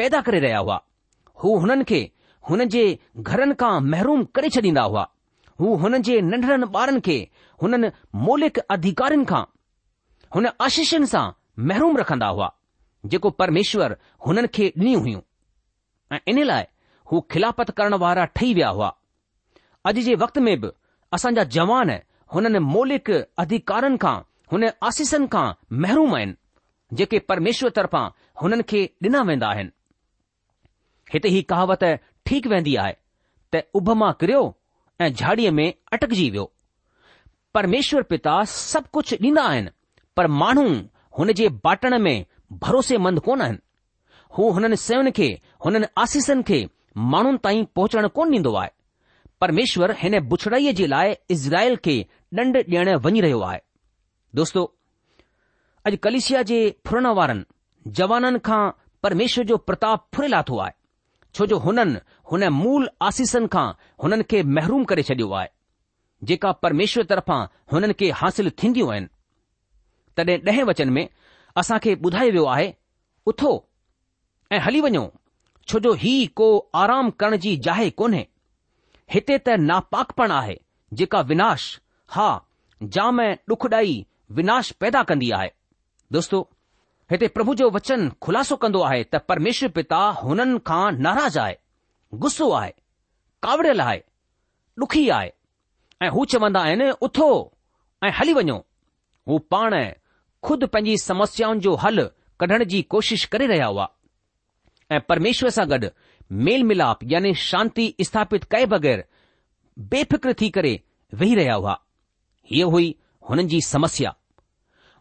पैदा 0.00 0.20
करे 0.28 0.40
रहिया 0.46 0.58
हुआ 0.66 0.78
हू 1.44 1.56
हुननि 1.64 1.84
खे 1.92 2.00
हुन 2.48 2.64
जे 2.72 2.82
घरनि 3.28 3.54
खां 3.62 3.72
महरूम 3.92 4.24
करे 4.34 4.48
छॾींदा 4.56 4.82
हुआ 4.90 5.08
हू 5.60 5.74
हुन 5.82 6.00
जे 6.08 6.20
नंढड़नि 6.28 6.66
ॿारनि 6.78 7.00
खे 7.06 7.16
हुननि 7.62 7.88
मौलिक 8.28 8.58
अधिकारियुनि 8.74 9.24
खां 9.32 9.42
हुन 10.34 10.48
आशीषनि 10.66 11.06
सां 11.12 11.24
महरूम 11.70 11.96
रखंदा 11.96 12.26
हुआ 12.36 12.50
जेको 13.12 13.30
परमेश्वर 13.42 13.96
हुननि 14.26 14.48
खे 14.56 14.72
ॾिनियूं 14.78 15.00
हुयूं 15.02 15.20
ऐं 16.16 16.20
इन 16.32 16.42
लाइ 16.50 16.64
हू 17.12 17.20
खिलापत 17.32 17.70
करण 17.80 17.94
वारा 18.04 18.24
ठही 18.36 18.52
विया 18.54 18.68
हुआ 18.78 18.88
अॼु 19.90 20.02
जे 20.08 20.14
वक़्त 20.24 20.38
में 20.46 20.54
बि 20.60 20.70
असांजा 21.16 21.44
जवान 21.58 21.90
हुननि 22.34 22.58
मौलिक 22.74 23.10
अधिकारनि 23.44 23.96
खां 24.06 24.16
हुन 24.52 24.68
आसीसनि 24.88 25.26
खां 25.36 25.46
महरूम 25.84 26.14
आहिनि 26.16 26.34
जेके 27.00 27.18
परमेश्वर 27.32 27.70
तरफ़ां 27.80 28.04
हुननि 28.42 28.62
खे 28.72 28.84
ॾिना 29.08 29.22
वेंदा 29.30 29.48
आहिनि 29.54 29.70
हिते 31.12 31.28
ई 31.38 31.42
कहावत 31.52 31.82
ठीक 32.28 32.46
वेंदी 32.52 32.74
आहे 32.82 32.92
त 33.54 33.62
उभमा 33.80 34.10
किरियो 34.20 34.42
ऐं 35.04 35.08
झाड़ीअ 35.12 35.50
में 35.58 35.72
अटकजी 35.92 36.28
वियो 36.30 36.50
परमेश्वर 37.54 38.02
पिता 38.12 38.34
सभु 38.54 38.88
कुझु 38.96 39.16
ॾींदा 39.26 39.42
आहिनि 39.52 39.70
पर 40.16 40.26
माण्हू 40.42 40.64
हुन 41.18 41.32
जे 41.40 41.48
बाटण 41.64 41.98
में 42.02 42.16
भरोसेमंद 42.66 43.20
कोन 43.28 43.40
आहिनि 43.46 43.58
हू 44.36 44.50
हुननि 44.56 44.76
सयुनि 44.86 45.10
खे 45.18 45.28
हुननि 45.64 45.86
आसीसनि 46.02 46.42
खे 46.50 46.60
माण्हुनि 47.14 47.38
ताईं 47.44 47.64
पहुचण 47.76 48.06
कोन 48.18 48.32
ॾींदो 48.34 48.54
आहे 48.62 48.70
परमेश्वर 49.40 49.94
हिन 49.98 50.18
बुछड़ाई 50.28 50.72
जे 50.80 50.86
लाइ 50.94 51.14
इज़राइल 51.36 51.76
खे 51.84 51.96
ॾंड 52.38 52.56
ॾियण 52.58 52.94
वञी 53.06 53.20
रहियो 53.26 53.40
आहे 53.50 53.58
दोस्तो 54.40 54.64
अॼु 55.86 55.96
कलिशिया 56.06 56.42
जे 56.52 56.58
फुरण 56.86 57.06
वारनि 57.18 57.90
जवाननि 58.00 58.38
खां 58.48 58.62
परमेश्वर 59.02 59.44
जो 59.52 59.56
प्रताप 59.68 60.06
फुरे 60.14 60.28
लाथो 60.28 60.58
आहे 60.64 60.72
छो 61.34 61.46
जो 61.46 61.58
हुननि 61.64 61.98
हुन 62.30 62.44
मूल 62.58 62.88
आसीसनि 63.08 63.48
खां 63.54 63.66
हुननि 64.02 64.24
खे 64.30 64.42
महरूम 64.56 64.84
करे 64.90 65.02
छडि॒यो 65.08 65.32
आहे 65.40 65.48
जेका 66.30 66.52
परमेश्वर 66.64 67.04
तरफां 67.12 67.40
हुननि 67.72 67.94
खे 68.00 68.10
हासिल 68.20 68.50
थींदियूं 68.62 68.90
आहिनि 68.92 69.08
तॾहिं 70.16 70.38
ॾहें 70.50 70.62
वचन 70.70 70.90
में 70.96 71.08
असां 71.62 71.78
खे 71.86 71.94
ॿुधायो 72.06 72.32
वियो 72.32 72.44
आहे 72.54 72.72
उथो 73.32 73.52
ऐं 74.52 74.60
हली 74.66 74.80
वञो 74.86 75.04
छो 75.68 75.78
जो 75.86 75.92
ही 76.04 76.14
को 76.40 76.48
आराम 76.82 77.10
करण 77.22 77.36
जी 77.44 77.56
जाइ 77.68 77.90
कोन्हे 78.02 78.26
हिते 79.14 79.38
त 79.48 79.56
नापाकपण 79.70 80.30
आहे 80.42 80.56
जेका 80.98 81.20
विनाश 81.32 81.66
हा 82.16 82.28
जाम 82.96 83.20
ऐं 83.20 83.34
डुखॾाई 83.48 84.04
विनाश 84.38 84.70
पैदा 84.80 85.02
कंदी 85.10 85.30
आहे 85.40 85.48
दोस्तो 86.12 86.48
हिते 87.10 87.28
प्रभु 87.28 87.54
जो 87.58 87.68
वचन 87.70 88.08
खुलासो 88.22 88.56
कंदो 88.62 88.80
आहे 88.88 89.02
त 89.12 89.16
परमेश्वर 89.28 89.68
पिता 89.76 89.96
हुननि 90.22 90.58
खां 90.66 90.90
नाराज़ 91.06 91.38
आहे 91.44 91.54
गुस्सो 92.24 92.50
आहे 92.58 92.70
कावड़ियल 93.42 93.80
आहे 93.86 93.98
ॾुखी 94.82 95.08
आहे 95.14 95.30
ऐं 96.02 96.08
हू 96.16 96.24
चवंदा 96.32 96.60
आहिनि 96.66 96.90
उथो 97.06 97.26
ऐं 98.04 98.10
हली 98.18 98.32
वञो 98.34 98.56
हू 99.28 99.38
पाण 99.54 99.74
खुद 100.46 100.64
पंहिंजी 100.74 100.96
समस्याउनि 101.04 101.60
जो 101.66 101.74
हल 101.84 102.02
कढण 102.40 102.64
जी 102.74 102.80
कोशिश 102.94 103.24
करे 103.32 103.46
रहिया 103.52 103.66
हुआ 103.72 103.88
ऐं 104.94 105.00
परमेश्वर 105.08 105.50
सां 105.58 105.68
गॾु 105.74 105.88
मेल 106.48 106.62
मिलाप 106.70 107.04
यानी 107.14 107.34
शांती 107.48 107.88
स्थापित 108.10 108.44
कए 108.54 108.66
बगैर 108.76 109.04
बेफ़िक्र 109.94 110.34
थी 110.40 110.50
करे 110.60 110.72
वेही 111.18 111.34
रहिया 111.40 111.54
हुआ 111.62 111.78
हीअ 112.52 112.66
हुई 112.76 112.94
हुननि 113.28 113.44
जी 113.54 113.60
समस्या 113.72 114.14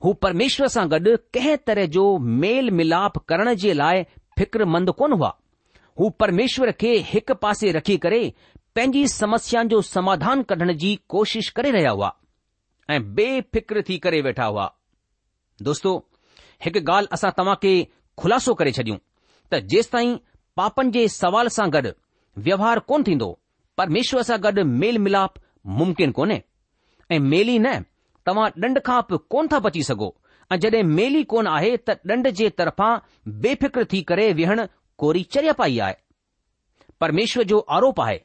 हू 0.04 0.12
परमेश्वर 0.24 0.68
सां 0.74 0.88
गॾु 0.90 1.16
कंहिं 1.34 1.56
तरह 1.68 1.86
जो 1.96 2.04
मेल 2.44 2.70
मिलाप 2.80 3.18
करण 3.30 3.54
जे 3.64 3.74
लाइ 3.74 4.04
फिक्रमंद 4.38 4.92
कोन 5.00 5.14
हुआ 5.14 5.34
हू 6.00 6.10
परमेश्वर 6.24 6.72
खे 6.82 6.94
हिकु 7.08 7.34
पासे 7.42 7.72
रखी 7.78 7.98
करे 8.06 8.22
पंहिंजी 8.76 9.08
समस्याउनि 9.14 9.70
जो 9.70 9.82
समाधान 9.88 10.44
कढण 10.52 10.74
जी 10.84 10.96
कोशिश 11.14 11.50
करे 11.58 11.72
रहिया 11.72 11.90
हुआ 11.98 12.14
ऐं 12.90 13.02
बेफ़िक्र 13.16 13.82
थी 13.90 13.98
करे 14.06 14.22
वेठा 14.28 14.46
हुआ 14.54 14.74
दोस्तो 15.68 15.94
हिकु 16.66 16.80
ॻाल्हि 16.92 17.08
असां 17.18 17.32
तव्हां 17.38 17.56
खे 17.64 17.72
ख़ुलासो 18.22 18.54
करे 18.62 18.72
छॾियूं 18.78 18.98
त 19.52 19.60
जेस 19.74 19.92
ताईं 19.92 20.16
पापनि 20.62 20.92
जे 20.98 21.08
सवाल 21.20 21.48
सां 21.58 21.70
गॾु 21.74 21.82
व्यवहार 22.48 22.80
कोन 22.92 23.04
थींदो 23.08 23.30
परमेश्वर 23.78 24.22
सां 24.32 24.38
गॾु 24.44 24.64
मेल 24.84 24.98
मिलाप 25.08 25.36
मुमकिन 25.82 26.12
कोन्हे 26.20 26.42
ऐं 27.16 27.20
मेली 27.34 27.60
न 27.68 27.78
तव्हां 28.28 28.50
ॾंड 28.64 28.80
खां 28.86 29.02
बि 29.10 29.18
कोन 29.36 29.48
था 29.52 29.60
बची 29.66 29.84
सघो 29.90 30.10
ऐं 30.52 30.58
जॾहिं 30.64 30.84
मेली 31.00 31.24
कोन 31.34 31.48
आहे 31.48 31.76
त 31.90 31.96
ॾंढ 32.14 32.28
जे 32.40 32.50
तरफ़ां 32.60 32.92
बेफ़िक्र 33.46 33.84
थी 33.92 34.02
करे 34.12 34.32
विहण 34.40 34.66
कोरी 35.04 35.24
चरिया 35.36 35.54
पाई 35.64 35.78
आहे 35.88 35.96
परमेश्वर 37.04 37.44
जो 37.52 37.60
आरोप 37.78 38.02
आहे 38.02 38.18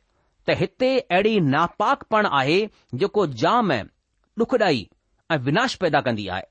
त 0.49 0.57
हिते 0.61 0.91
अहिड़ी 1.01 1.39
नापाक 1.55 2.03
पण 2.15 2.27
आहे 2.39 2.57
जेको 3.03 3.27
जाम 3.43 3.73
डुखदाई 4.39 4.87
ऐं 5.33 5.39
विनाश 5.49 5.75
पैदा 5.85 6.01
कंदी 6.09 6.27
आहे 6.37 6.47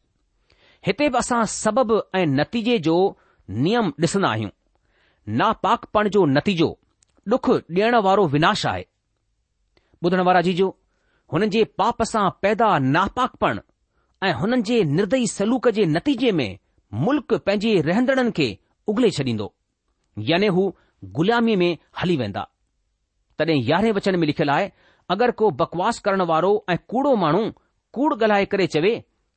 हिते 0.88 1.10
बि 1.10 1.18
असां 1.18 1.44
सबब 1.56 1.92
ऐं 2.22 2.26
नतीजे 2.40 2.78
जो 2.88 2.96
नियम 3.66 3.92
ॾिसंदा 4.04 4.30
आहियूं 4.38 4.54
नापाकपण 5.42 6.08
जो 6.16 6.26
नतीजो 6.38 6.70
ॾुख 7.34 7.50
ॾियण 7.56 7.96
वारो 8.08 8.26
विनाश 8.38 8.66
आहे 8.74 8.84
ॿुधण 10.06 10.22
वारा 10.28 10.40
जी 10.46 10.54
जो 10.54 10.66
हुननि 11.34 11.48
जे 11.54 11.64
पाप 11.82 12.02
सां 12.10 12.30
पैदा 12.42 12.68
नापाकपण 12.96 13.60
ऐं 14.28 14.34
हुननि 14.42 14.62
जे 14.70 14.84
निर्दयी 14.98 15.28
सलूक 15.28 15.68
जे 15.78 15.86
नतीजे 15.94 16.32
में 16.40 16.50
मुल्क़ 17.06 17.34
पंहिंजे 17.48 17.72
रहंदड़नि 17.88 18.32
खे 18.38 18.48
उगले 18.94 19.10
छॾींदो 19.18 19.48
यानी 20.30 20.48
हू 20.58 20.66
ग़ुलामीअ 21.18 21.58
में 21.64 21.72
हली 22.02 22.18
वेंदा 22.22 22.44
तॾहिं 23.38 23.58
यारहें 23.72 23.92
वचन 24.00 24.16
में 24.20 24.28
लिखियलु 24.28 24.52
आहे 24.56 24.70
अगरि 25.16 25.32
को 25.40 25.50
बकवास 25.62 26.00
करण 26.06 26.22
वारो 26.32 26.52
ऐं 26.74 26.78
कूड़ो 26.94 27.16
माण्हू 27.26 27.44
कूड़ 27.96 28.14
ॻाल्हाए 28.24 28.46
करे 28.54 28.68
चवे 28.78 28.94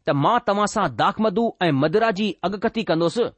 त 0.09 0.19
मां 0.27 0.37
तव्हां 0.47 0.67
सां 0.77 0.87
दाखमदु 1.03 1.47
ऐं 1.67 1.71
मदरा 1.83 2.11
जी 2.23 2.29
अॻकथी 2.49 2.83
कंदुसि 2.91 3.29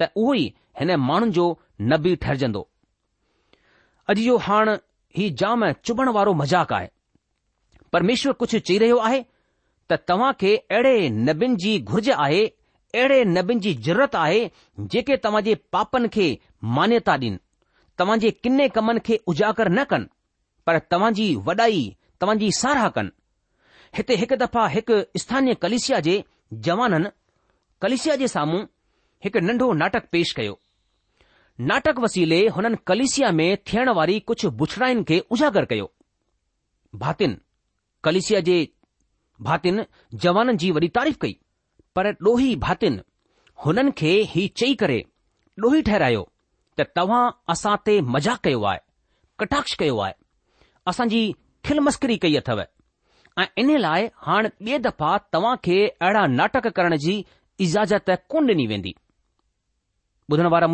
त 0.00 0.08
उहो 0.22 0.34
ई 0.46 0.52
हिन 0.80 0.96
माण्हुनि 1.10 1.36
जो 1.40 1.48
नबी 1.92 2.14
ठहिजंदो 2.26 2.62
अॼु 4.14 4.22
जो 4.30 4.36
हाणे 4.48 4.78
हीउ 5.20 5.36
जाम 5.44 5.70
चुभण 5.88 6.12
वारो 6.18 6.34
मज़ाक 6.42 6.72
आहे 6.78 6.90
પરમેશ્વર 7.92 8.34
કુછ 8.40 8.54
ચીરે 8.66 8.88
હો 8.92 8.98
આહે 9.08 9.20
ત 9.88 9.94
તવા 10.08 10.32
કે 10.42 10.52
એડે 10.78 10.94
નબંજી 11.26 11.78
ઘુરજ 11.90 12.08
આહે 12.16 12.42
એડે 13.02 13.18
નબંજી 13.34 13.76
જરત 13.84 14.14
આહે 14.22 14.40
જે 14.94 15.02
કે 15.08 15.16
તવાજે 15.24 15.54
પાપન 15.74 16.08
કે 16.16 16.26
માન્યતા 16.76 17.18
દિન 17.24 17.36
તવાજે 18.00 18.28
કિને 18.42 18.66
કમન 18.76 19.00
કે 19.06 19.20
ઉજાકર 19.30 19.68
નકન 19.76 20.04
પર 20.64 20.76
તવાજી 20.92 21.38
વડાઈ 21.46 21.84
તવાજી 22.20 22.52
સારાકન 22.62 23.08
હતે 23.96 24.12
એક 24.22 24.32
દફા 24.42 24.68
એક 24.80 24.88
સ્થાનિક 25.22 25.60
કલિસિયાજે 25.64 26.14
જવાનન 26.66 27.10
કલિસિયાજે 27.82 28.28
સામું 28.36 28.68
એક 29.26 29.34
નંદો 29.46 29.66
નાટક 29.80 30.04
પેશ 30.12 30.34
કયો 30.36 30.56
નાટક 31.70 31.98
વસીલે 32.04 32.38
હનન 32.54 32.76
કલિસિયા 32.88 33.32
મે 33.38 33.46
થેણ 33.68 33.90
વારી 33.98 34.20
કુછ 34.28 34.44
બુછરાઈન 34.58 35.02
કે 35.08 35.16
ઉજાકર 35.34 35.64
કયો 35.70 35.88
બાતિન 37.00 37.32
कलिसिया 38.06 38.40
जे 38.46 38.56
भातिन 39.46 39.84
जवाननि 40.24 40.56
जी 40.62 40.70
वॾी 40.74 40.88
तारीफ़ 40.96 41.16
कई 41.22 41.32
पर 41.96 42.08
ॾोही 42.26 42.50
भातिन 42.64 43.00
हुननि 43.64 43.90
खे 44.00 44.10
ही 44.34 44.46
चई 44.62 44.74
करे 44.82 44.98
ॾोही 45.64 45.80
ठहिरायो 45.88 46.20
त 46.80 46.86
तव्हां 46.98 47.22
असां 47.54 47.74
ते 47.88 47.96
मज़ाक 48.16 48.40
कयो 48.46 48.62
आहे 48.70 48.78
कटाक्ष 49.42 49.74
कयो 49.82 49.96
आहे 50.04 50.14
असांजी 50.92 51.22
खिलमस्करी 51.70 52.16
कई 52.26 52.36
अथव 52.42 52.62
ऐं 52.62 53.46
इन 53.64 53.74
लाइ 53.86 54.06
हाणे 54.28 54.52
ॿिए 54.66 54.78
दफ़ा 54.86 55.10
तव्हां 55.36 55.56
खे 55.66 55.78
अहिड़ा 55.88 56.26
नाटक 56.38 56.68
करण 56.78 56.96
जी 57.06 57.14
इजाज़त 57.68 58.10
कोन 58.34 58.50
ॾिनी 58.52 58.66
वेंदी 58.74 58.94
ॿुधण 60.32 60.46
वारा 60.56 60.70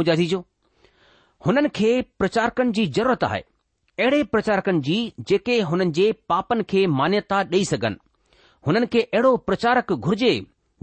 हुननि 1.46 1.68
खे 1.80 1.90
प्रचारकनि 2.20 2.72
जी 2.76 2.86
ज़रूरत 2.98 3.24
आहे 3.30 3.40
अहिड़े 4.00 4.22
प्रचारकनि 4.32 4.80
जी 4.80 4.94
जेके 5.28 5.60
हुननि 5.70 5.90
जे 5.96 6.12
पापनि 6.28 6.62
खे 6.70 6.86
मान्यता 6.98 7.38
ॾेई 7.52 7.64
सघनि 7.70 7.96
हुननि 8.66 8.86
खे 8.92 9.00
अहिड़ो 9.02 9.36
प्रचारक 9.48 9.92
घुर्जे 9.92 10.30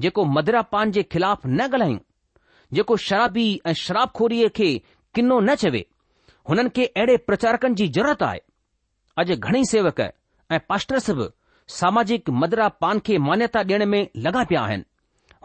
जेको 0.04 0.26
मदिरा 0.36 0.62
पान 0.74 0.92
जे 0.98 1.04
ख़िलाफ़ 1.14 1.48
न 1.48 1.62
ॻाल्हायूं 1.64 1.98
जेको 2.78 2.98
शराबी 3.06 3.46
ऐं 3.68 3.74
शराबखोरीअ 3.84 4.50
खे 4.58 4.70
किनो 5.16 5.40
न 5.40 5.56
चवे 5.64 5.86
हुननि 6.50 6.70
खे 6.76 6.86
अहिड़े 6.86 7.16
प्रचारकनि 7.30 7.76
जी 7.82 7.88
ज़रूरत 7.98 8.24
आहे 8.30 8.40
अॼु 9.24 9.38
घणेई 9.40 9.66
सेवक 9.72 10.00
ऐं 10.00 10.60
पास्टर्स 10.70 11.10
बि 11.20 11.28
सामाजिक 11.80 12.30
मदिरा 12.44 12.68
पान 12.84 13.00
खे 13.10 13.18
मान्यता 13.30 13.60
ॾियण 13.72 13.86
में 13.96 14.02
लॻा 14.28 14.44
पिया 14.52 14.62
आहिनि 14.62 14.84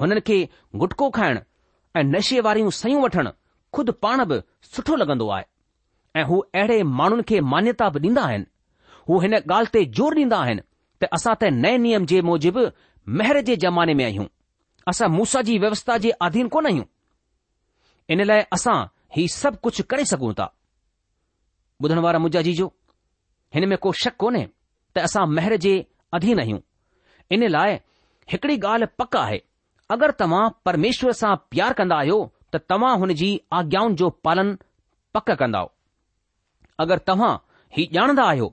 हुननि 0.00 0.20
खे 0.28 0.38
गुटको 0.84 1.10
खाइण 1.18 1.40
ऐं 1.96 2.04
नशे 2.12 2.40
वारियूं 2.48 2.70
सयूं 2.82 3.02
वठणु 3.02 3.30
खुद 3.74 3.90
पाण 4.02 4.24
बि 4.28 4.40
सुठो 4.74 4.96
लॻंदो 5.04 5.28
आहे 5.36 5.44
ऐं 6.16 6.24
हू 6.24 6.38
अहिड़े 6.54 6.82
माण्हुनि 6.98 7.22
खे 7.28 7.40
मान्यता 7.52 7.88
बि 7.90 8.00
ॾींदा 8.08 8.22
आहिनि 8.24 8.44
हू 9.08 9.18
हिन 9.20 9.34
ॻाल्हि 9.36 9.70
ते 9.74 9.84
ज़ोर 9.98 10.14
ॾींदा 10.18 10.36
आहिनि 10.44 10.60
त 11.02 11.08
असां 11.16 11.34
त 11.40 11.44
नए 11.64 11.76
नियम 11.84 12.06
जे 12.12 12.20
मूजिबि 12.28 12.64
मेहर 13.20 13.40
जे 13.48 13.56
ज़माने 13.64 13.94
में 14.00 14.04
आहियूं 14.04 14.26
असां 14.92 15.08
मूसा 15.16 15.42
जी 15.48 15.58
व्यवस्था 15.64 15.96
जे 16.04 16.10
अधीन 16.26 16.48
कोन 16.56 16.66
आहियूं 16.70 16.84
इन 18.14 18.22
लाइ 18.30 18.42
असां 18.58 18.76
ही 19.16 19.26
सभु 19.38 19.58
कुझु 19.66 19.84
करे 19.90 20.04
सघूं 20.12 20.32
था 20.38 20.46
ॿुधण 21.84 21.98
वारा 22.06 22.18
मुंहिंजा 22.24 22.42
जीजो 22.50 22.66
हिन 23.54 23.68
में 23.70 23.76
को 23.86 23.92
शक 24.04 24.16
कोन्हे 24.24 24.44
त 24.94 25.04
असां 25.08 25.24
महर 25.34 25.56
जे 25.66 25.74
अधीन 26.18 26.40
आहियूं 26.42 26.60
इन 27.38 27.48
लाइ 27.56 27.76
हिकड़ी 28.32 28.56
ॻाल्हि 28.72 28.86
पक 28.98 29.16
आहे 29.26 29.42
अगरि 29.96 30.12
तव्हां 30.20 30.42
परमेश्वर 30.66 31.12
सां 31.22 31.34
प्यार 31.50 31.72
कंदा 31.80 31.96
आहियो 32.04 32.18
त 32.54 32.64
तव्हां 32.72 32.96
हुन 33.02 33.12
जी 33.22 33.30
आज्ञाउनि 33.60 33.94
जो 34.04 34.08
पालन 34.28 34.56
पक 35.14 35.30
कंदा 35.40 35.58
आहियो 35.58 35.70
अगरि 36.80 36.98
तव्हां 37.08 37.32
ही 37.76 37.84
ॼाणंदा 37.94 38.24
आहियो 38.28 38.48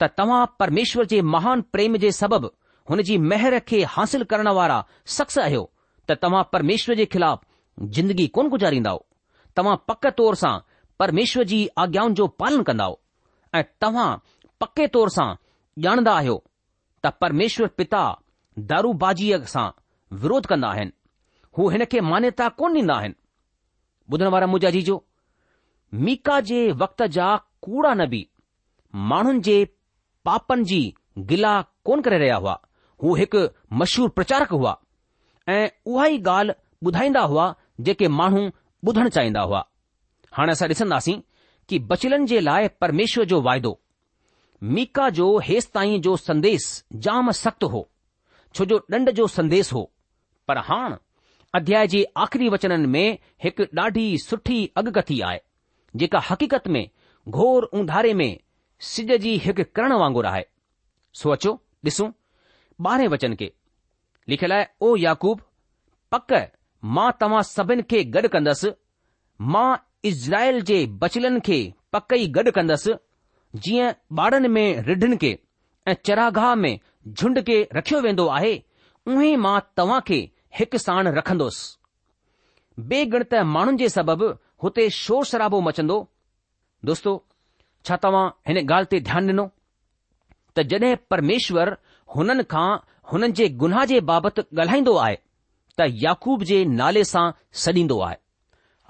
त 0.00 0.04
तव्हां 0.18 0.44
परमेश्वर 0.58 1.04
जे 1.12 1.20
महान 1.34 1.60
प्रेम 1.72 1.96
जे 2.04 2.10
सबबु 2.12 2.48
हुन 2.90 3.00
जी 3.08 3.16
मेहर 3.30 3.58
खे 3.68 3.82
हासिल 3.94 4.22
करण 4.30 4.48
वारा 4.58 4.82
शख़्स 5.18 5.38
आहियो 5.44 5.62
त 6.08 6.14
तव्हां 6.22 6.42
परमेश्वर 6.52 6.94
जे 7.00 7.04
ख़िलाफ़ 7.14 7.40
ज़िंदगी 7.96 8.26
कोन 8.36 8.48
गुज़ारींदा 8.48 8.94
तव्हां 9.56 9.76
पक 9.88 10.06
तौर 10.18 10.34
सां 10.44 10.58
परमेश्वर 10.98 11.44
जी 11.52 11.58
आज्ञाउनि 11.84 12.14
जो 12.20 12.26
पालन 12.42 12.62
कंदा 12.68 12.88
ऐं 13.58 13.62
तव्हां 13.82 14.08
पके 14.60 14.86
तौर 14.98 15.08
सां 15.16 15.28
ॼाणंदा 15.86 16.12
आहियो 16.20 16.42
त 17.04 17.12
परमेश्वर 17.20 17.68
पिता 17.80 18.04
दारूबाजीअ 18.70 19.38
सां 19.54 19.68
विरोध 20.22 20.46
कंदा 20.52 20.68
आहिनि 20.76 20.92
हू 21.58 21.68
हिन 21.74 21.84
खे 21.92 22.00
मान्यता 22.12 22.48
कोन 22.60 22.76
ॾींदा 22.82 22.94
आहिनि 23.00 23.22
ॿुधण 24.12 24.28
वारा 24.32 24.46
मुंहिंजा 24.46 24.70
जीजो 24.78 24.96
मीका 26.06 26.38
जे 26.48 26.60
वक़्त 26.82 27.02
जा 27.18 27.28
कूड़ा 27.66 27.92
नबी 28.00 28.26
माण्हुनि 29.12 29.40
जे 29.46 29.56
पापनि 30.28 30.64
जी 30.70 30.78
गिला 31.30 31.54
कोन 31.88 32.00
करे 32.06 32.18
रहिया 32.18 32.36
हुआ 32.42 32.54
हू 33.02 33.14
हिकु 33.20 33.38
मशहूर 33.80 34.08
प्रचारक 34.18 34.50
हुआ 34.58 34.74
ऐं 35.54 35.66
उहा 35.92 36.06
ई 36.14 36.18
ॻाल्हि 36.34 36.54
ॿुधाईंदा 36.88 37.20
हुआ 37.32 37.46
जेके 37.88 38.08
माण्हू 38.20 38.42
ॿुधण 38.88 39.08
चाहींदा 39.16 39.40
हुआ 39.48 39.62
हाणे 40.38 40.52
असां 40.58 40.68
ॾिसंदासीं 40.74 41.18
की 41.68 41.78
बचिलन 41.92 42.26
जे 42.32 42.40
लाइ 42.44 42.68
परमेश्वर 42.84 43.24
जो 43.32 43.40
वाइदो 43.48 43.72
मीका 44.76 45.08
जो 45.18 45.26
हेसि 45.48 45.70
ताईं 45.74 46.00
जो 46.08 46.16
संदेस 46.28 46.66
जाम 47.06 47.30
सख़्तु 47.44 47.66
हो 47.74 47.82
छो 48.56 48.64
जो 48.72 48.78
ॾंड 48.94 49.10
जो 49.20 49.26
संदेस 49.38 49.72
हो 49.78 49.82
पर 50.48 50.58
हा 50.70 50.78
अध्याय 51.60 51.86
जे 51.96 52.04
आख़िरी 52.26 52.48
वचननि 52.56 52.86
में 52.94 53.06
हिकु 53.44 53.64
ॾाढी 53.82 54.06
सुठी 54.28 54.60
अॻकथी 54.82 55.20
आहे 55.30 55.40
जेका 56.00 56.18
हक़ीक़त 56.30 56.66
में 56.76 56.84
घोर 57.34 57.62
उंधारे 57.74 58.12
में 58.14 58.36
सिज 58.88 59.10
जी 59.22 59.30
हिकु 59.44 59.62
करण 59.76 59.92
वांगुरु 60.02 60.28
आहे 60.28 60.42
सो 61.20 61.30
अचो 61.36 61.50
ॾिसूं 61.86 62.08
ॿारहें 62.86 63.08
वचन 63.12 63.34
खे 63.40 63.50
लिखियलु 64.28 64.54
आहे 64.54 64.66
ओ 64.86 64.94
याकूब 65.04 65.40
पक 66.12 66.32
मां 66.96 67.10
तव्हां 67.20 67.42
सभिनि 67.48 67.82
खे 67.90 68.02
गॾु 68.16 68.28
कंदसि 68.34 68.70
मां 69.54 69.66
इज़राइल 70.10 70.60
जे 70.70 70.78
बचलनि 71.02 71.40
खे 71.48 71.58
पक 71.96 72.12
ई 72.20 72.28
गॾु 72.36 72.50
कंदसि 72.58 72.94
जीअं 73.66 73.90
ॿारनि 74.24 74.48
में 74.58 74.66
रिढनि 74.90 75.16
खे 75.24 75.32
ऐं 75.88 75.94
चरागाह 76.06 76.54
में 76.62 76.72
झुंड 77.08 77.40
खे 77.48 77.56
रखियो 77.78 78.00
वेंदो 78.06 78.26
आहे 78.38 78.54
उहे 79.14 79.34
मां 79.46 79.58
तव्हां 79.76 80.00
खे 80.10 80.18
हिक 80.60 80.76
साणु 80.86 81.10
रखन्न्न्न्न्न्दुस 81.18 81.58
बेगणत 82.94 83.34
माण्हुनि 83.56 83.78
जे 83.84 83.88
सबबि 83.98 84.32
हुते 84.62 84.88
शोर 85.02 85.24
शराबो 85.32 85.60
मचंदो 85.70 85.98
दोस्तो 86.86 87.12
छा 87.86 87.96
तव्हां 88.02 88.26
हिन 88.48 88.58
ॻाल्हि 88.64 88.86
ते 88.90 88.98
ध्यानु 89.06 89.26
ॾिनो 89.32 89.44
त 90.56 90.66
जॾहिं 90.72 90.90
परमेश्वर 91.12 91.70
हुननि 92.16 92.44
खां 92.52 92.66
हुननि 93.12 93.32
जे 93.40 93.48
गुनाह 93.62 93.84
जे 93.92 93.98
बाबति 94.10 94.42
ॻाल्हाईंदो 94.60 94.94
आहे 95.04 95.16
त 95.80 95.88
याकूब 96.02 96.42
जे 96.50 96.58
नाले 96.80 97.02
सां 97.12 97.24
सॾींदो 97.62 97.96
आहे 98.08 98.18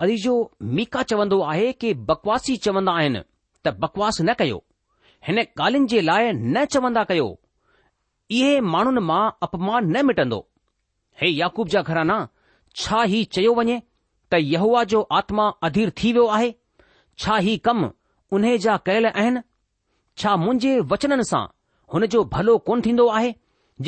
अली 0.05 0.17
जो 0.25 0.35
मीका 0.79 1.03
चवंदो 1.13 1.39
आहे 1.53 1.71
कि 1.85 1.95
बकवासी 2.11 2.57
चवंदा 2.67 2.93
आहिनि 3.03 3.23
त 3.65 3.75
बकवास 3.87 4.21
न 4.23 4.35
कयो 4.43 4.59
हिन 5.29 5.43
ॻाल्हियुनि 5.45 5.91
जे 5.95 6.05
लाइ 6.11 6.29
न 6.43 6.65
चवंदा 6.77 7.05
कयो 7.13 7.29
इहे 8.41 8.53
माण्हुनि 8.75 9.07
मां 9.13 9.23
अपमान 9.49 9.91
न 9.97 10.05
मिटंदो 10.11 10.43
हे 11.23 11.33
याकूब 11.37 11.73
जा 11.77 11.87
घराना 11.93 12.21
छा 12.85 13.03
ही 13.17 13.25
चयो 13.39 13.57
वञे 13.63 13.81
त 14.31 14.45
यहूआ 14.53 14.85
जो 14.95 15.03
आत्मा 15.23 15.49
अधीर 15.71 15.93
थी 16.03 16.13
वियो 16.21 16.27
आहे 16.39 16.55
છાહી 17.25 17.59
કમ 17.59 17.85
ઉને 18.35 18.51
જા 18.65 18.79
કૈલ 18.87 19.07
એન 19.25 19.35
છા 20.23 20.37
મુંજે 20.45 20.73
વચનન 20.91 21.23
સા 21.33 21.45
હન 21.93 22.05
જો 22.15 22.21
ભલો 22.33 22.55
કોન 22.69 22.83
થીંદો 22.87 23.05
આહે 23.17 23.31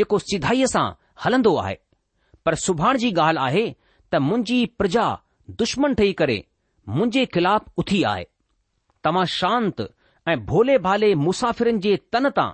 જેકો 0.00 0.16
સીધાઈસા 0.28 0.86
હલંદો 1.22 1.52
આહે 1.62 1.74
પર 2.44 2.54
સુભાનજી 2.66 3.12
ગાલ 3.18 3.36
આહે 3.46 3.64
ત 4.10 4.22
મુંજી 4.28 4.62
પ્રજા 4.78 5.10
દુશ્મન 5.60 5.92
ઠઈ 5.98 6.14
કરે 6.20 6.38
મુંજે 6.96 7.22
ખિલાફ 7.34 7.66
ઉઠી 7.82 8.04
આયે 8.12 8.26
તમા 9.06 9.26
શાંત 9.38 9.78
એ 10.32 10.36
ભોલે 10.50 10.74
ભાલે 10.86 11.08
મુસાફિરન 11.26 11.78
જે 11.86 11.92
તનતા 12.12 12.48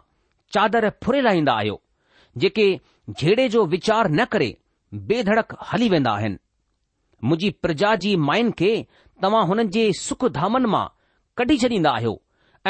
ચાદર 0.55 0.85
ફુરૈ 1.03 1.25
લાઈnda 1.27 1.53
આયો 1.57 1.79
જેકે 2.45 2.67
ઝેડે 3.21 3.45
જો 3.55 3.63
વિચાર 3.75 4.05
ન 4.17 4.21
કરે 4.33 4.49
બેધડક 5.11 5.51
હલી 5.71 5.93
વેnda 5.95 6.15
હે 6.23 6.31
मुंहिंजी 7.29 7.51
प्रजा 7.63 7.95
जी 8.05 8.15
माइनि 8.29 8.51
खे 8.59 8.71
तव्हां 9.23 9.43
हुननि 9.49 9.69
जे 9.75 9.83
सुख 10.01 10.25
धामनि 10.39 10.69
मां 10.75 10.85
कढी 11.39 11.57
छॾींदा 11.63 11.91
आहियो 11.99 12.11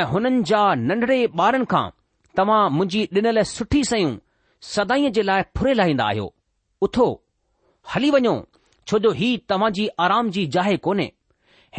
ऐं 0.00 0.04
हुननि 0.12 0.42
जा 0.50 0.60
नंढड़े 0.88 1.16
ॿारनि 1.40 1.64
खां 1.72 1.88
तव्हां 2.40 2.60
मुंहिंजी 2.76 3.00
ॾिनल 3.20 3.42
सुठी 3.54 3.82
सयूं 3.90 4.12
सदाई 4.72 5.10
जे 5.16 5.22
लाइ 5.30 5.42
फुरे 5.56 5.74
लाहींदा 5.80 6.04
आहियो 6.12 6.26
उथो 6.88 7.06
हली 7.94 8.10
वञो 8.16 8.34
छो 8.88 8.98
जो 9.04 9.10
ही 9.22 9.30
तव्हां 9.54 9.72
जी 9.78 9.88
आराम 10.06 10.30
जी 10.36 10.46
जाए 10.58 10.76
कोन्हे 10.88 11.10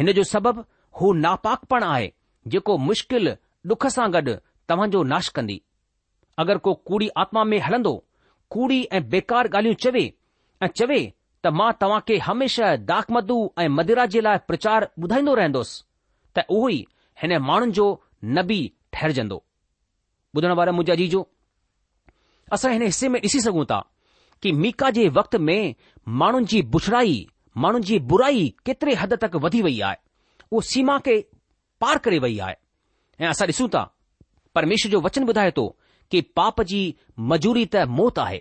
हिन 0.00 0.12
जो 0.20 0.24
सबबु 0.34 0.64
हू 1.00 1.12
नापाकपण 1.24 1.84
आहे 1.92 2.12
जेको 2.56 2.76
मुश्किल 2.90 3.34
डुख 3.72 3.86
सां 3.98 4.10
गॾु 4.18 4.36
तव्हांजो 4.72 5.02
नाश 5.14 5.28
कंदी 5.38 5.60
अगरि 6.44 6.58
को 6.68 6.72
कूड़ी 6.92 7.08
आत्मा 7.24 7.42
में 7.54 7.58
हलंदो 7.68 7.92
कूड़ी 8.56 8.82
ऐं 9.00 9.08
बेकार 9.16 9.48
ॻाल्हियूं 9.58 9.78
चवे 9.86 10.04
ऐं 10.64 10.68
चवे 10.82 10.98
त 11.46 11.52
मां 11.58 12.00
खे 12.08 12.16
हमेशह 12.28 12.74
डाकमदू 12.90 13.34
ऐं 13.62 13.68
मदिरा 13.78 14.04
जे 14.12 14.20
लाइ 14.26 14.38
प्रचार 14.50 14.88
ॿुधाईंदो 15.02 15.34
रहंदुसि 15.38 15.84
त 16.36 16.42
उहो 16.50 16.68
ई 16.74 16.78
हिन 17.22 17.36
माण्हुनि 17.48 17.72
जो 17.78 17.86
नबी 18.38 18.58
ठहिरजंदो 18.92 19.38
ॿुधण 20.36 20.52
वारा 20.58 20.72
मुंहिंजा 20.78 20.94
जीजो 21.00 21.20
असां 22.54 22.72
हिन 22.72 22.82
हिसे 22.82 23.08
में 23.08 23.20
ॾिसी 23.20 23.40
सघूं 23.46 23.64
था 23.70 23.78
की 24.42 24.52
मीका 24.62 24.90
जे 24.98 25.08
वक़्त 25.18 25.36
में 25.48 25.62
माण्हुनि 26.20 26.46
जी 26.52 26.62
बुछड़ाई 26.74 27.12
माण्हुनि 27.64 27.86
जी 27.90 27.98
बुराई 28.10 28.42
केतिरे 28.66 28.94
हद 29.02 29.14
तक 29.26 29.36
वधी 29.46 29.62
वई 29.68 29.80
आहे 29.90 29.96
उहो 30.50 30.60
सीमा 30.70 30.98
खे 31.06 31.16
पार 31.80 31.98
करे 32.08 32.18
वई 32.26 32.38
आहे 32.48 32.54
ऐं 33.20 33.28
असां 33.34 33.46
ॾिसूं 33.52 33.68
था 33.76 33.84
परमेश्वर 34.54 34.92
जो 34.98 35.00
वचन 35.06 35.26
ॿुधाए 35.30 35.50
थो 35.60 35.66
की 36.10 36.20
पाप 36.40 36.62
जी 36.74 36.82
मजूरी 37.32 37.64
त 37.76 37.86
मौत 38.02 38.18
आहे 38.26 38.40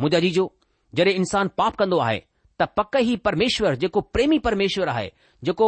मुंहिंजा 0.00 0.28
जी 0.28 0.46
जॾहिं 0.96 1.14
इंसानु 1.14 1.50
पाप 1.58 1.76
कंदो 1.76 1.98
आहे 2.06 2.18
त 2.60 2.66
पक 2.78 2.96
ई 2.98 3.16
परमेश्वरु 3.28 3.76
जेको 3.84 4.00
प्रेमी 4.16 4.38
परमेश्वर 4.46 4.88
आहे 4.88 5.06
जेको 5.48 5.66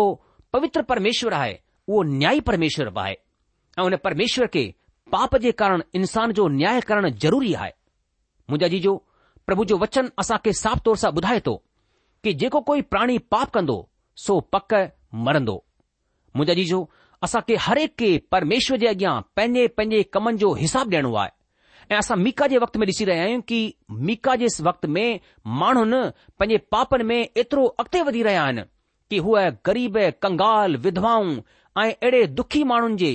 पवित्र 0.52 0.82
परमेश्वरु 0.90 1.34
आहे 1.38 1.54
उहो 1.88 2.02
न्याई 2.10 2.40
परमेश्वर 2.50 2.90
बि 2.96 3.00
आहे 3.04 3.14
ऐं 3.78 3.82
उन 3.84 3.96
परमेश्वर 4.04 4.46
खे 4.56 4.64
पाप 5.14 5.36
जे 5.46 5.52
कारण 5.62 5.82
इन्सान 6.00 6.32
जो 6.38 6.46
न्याय 6.58 6.80
करणु 6.90 7.08
ज़रूरी 7.24 7.52
आहे 7.62 7.72
मुंहिंजा 8.50 8.68
जीजो 8.74 8.94
प्रभु 9.46 9.64
जो 9.72 9.76
वचन 9.84 10.08
असांखे 10.22 10.52
साफ़ु 10.62 10.80
तौर 10.86 10.96
सां 11.02 11.10
ॿुधाए 11.18 11.40
थो 11.48 11.54
कि 12.24 12.32
जेको 12.42 12.60
कोई 12.70 12.82
प्राणी 12.92 13.18
पाप 13.34 13.50
कंदो 13.56 13.76
सो 14.26 14.38
पकु 14.56 14.80
मरंदो 15.26 15.56
मुंहिंजा 16.36 16.54
जीजो 16.60 16.78
असांखे 17.28 17.54
हर 17.66 17.78
हिकु 17.84 17.94
खे 18.04 18.10
परमेश्वर 18.36 18.78
जे 18.84 18.88
अॻियां 18.94 19.14
पंहिंजे 19.36 19.66
पंहिंजे 19.80 20.02
कमनि 20.16 20.42
जो 20.44 20.52
हिसाबु 20.62 20.94
ॾियणो 20.96 21.14
आहे 21.22 21.34
ऐं 21.92 21.96
असां 21.98 22.16
मीका 22.18 22.46
जे 22.52 22.58
वक़्त 22.58 22.76
में 22.76 22.86
ॾिसी 22.86 23.04
रहिया 23.04 23.22
आहियूं 23.24 23.40
की 23.50 23.58
मीका 24.06 24.34
जे 24.36 24.46
वक़्त 24.68 24.86
में 24.94 25.18
माण्हुनि 25.58 26.00
पंहिंजे 26.40 26.56
पापनि 26.72 27.04
में 27.10 27.18
एतिरो 27.24 27.64
अॻिते 27.66 28.00
वधी 28.08 28.22
रहिया 28.22 28.42
आहिनि 28.44 28.62
की 29.10 29.18
हूअ 29.26 29.42
ग़रीब 29.66 29.98
कंगाल 30.22 30.76
विधवाऊं 30.86 31.34
ऐं 31.82 31.92
अहिड़े 31.92 32.26
दुखी 32.38 32.62
माण्हुनि 32.70 32.96
जे 33.02 33.10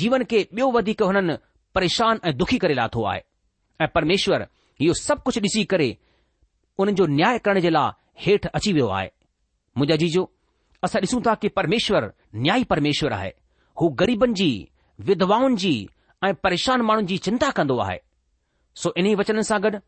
जीवन 0.00 0.24
खे 0.30 0.40
ॿियो 0.52 0.70
वधीक 0.78 1.02
हुननि 1.02 1.36
परेशान 1.74 2.20
ऐं 2.26 2.36
दुखी 2.36 2.58
करे 2.64 2.74
लाथो 2.74 3.04
आहे 3.10 3.20
ऐं 3.84 3.88
परमेश्वर 3.94 4.46
इहो 4.80 4.94
सभु 5.02 5.20
कुझु 5.24 5.40
ॾिसी 5.40 5.64
करे 5.74 5.88
उन्हनि 6.78 6.96
जो 6.98 7.06
न्याय 7.18 7.38
करण 7.46 7.60
जे 7.60 7.70
लाइ 7.70 7.92
हेठि 8.26 8.48
अची 8.58 8.72
वियो 8.72 8.88
आहे 8.96 9.08
मुंहिंजा 9.78 9.96
जीजो 10.04 10.24
असां 10.84 11.00
ॾिसूं 11.02 11.20
था 11.26 11.34
कि 11.42 11.48
परमेश्वर 11.60 12.10
न्याई 12.46 12.64
परमेश्वर 12.74 13.12
आहे 13.18 13.30
हू 13.80 13.88
ग़रीबनि 14.02 14.34
जी 14.42 14.50
विधवाउनि 15.12 15.56
जी 15.66 15.74
ऐं 16.24 16.32
परेशान 16.48 16.80
माण्हुनि 16.90 17.06
जी 17.12 17.16
चिंता 17.28 17.50
कंदो 17.60 17.78
आहे 17.86 17.98
سو 18.76 18.92
اني 19.00 19.16
वचन 19.18 19.40
सागर 19.48 19.80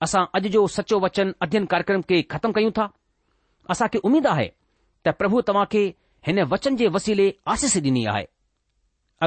اسا 0.00 0.14
اج 0.14 0.46
جو 0.54 0.62
سچو 0.70 1.00
वचन 1.02 1.34
અધ્યયન 1.42 1.66
કાર્યક્રમ 1.70 2.02
કે 2.06 2.22
ختم 2.30 2.54
કયુ 2.54 2.70
થા 2.70 3.74
اسا 3.74 3.80
કે 3.92 3.98
ઉમીદ 4.06 4.26
આહે 4.30 4.54
ત 5.02 5.06
પ્રભુ 5.20 5.42
તમાકે 5.42 5.82
હેને 6.26 6.42
वचन 6.50 6.78
جي 6.78 6.86
وسيلے 6.94 7.26
આશીષ 7.42 7.82
દેની 7.82 8.06
આહે 8.06 8.24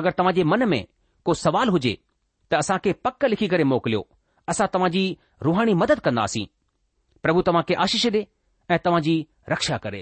اگر 0.03 0.13
તમાજે 0.15 0.43
મન 0.47 0.63
મે 0.71 0.79
કો 1.27 1.35
سوال 1.43 1.69
હોજે 1.75 1.93
ત 2.49 2.51
اسا 2.67 2.69
કે 2.83 2.91
પક્ક 3.03 3.21
લિખી 3.35 3.51
કરે 3.51 3.65
મોકલયો 3.71 4.07
اسا 4.57 4.59
તમાજી 4.73 5.17
રોહાની 5.45 5.75
મદદ 5.79 5.99
કરનાસી 6.05 6.47
પ્રભુ 7.23 7.43
તમાકે 7.43 7.73
આશીષ 7.77 8.07
દે 8.15 8.21
એ 8.73 8.75
તમાજી 8.85 9.19
રક્ષા 9.53 9.79
કરે 9.83 10.01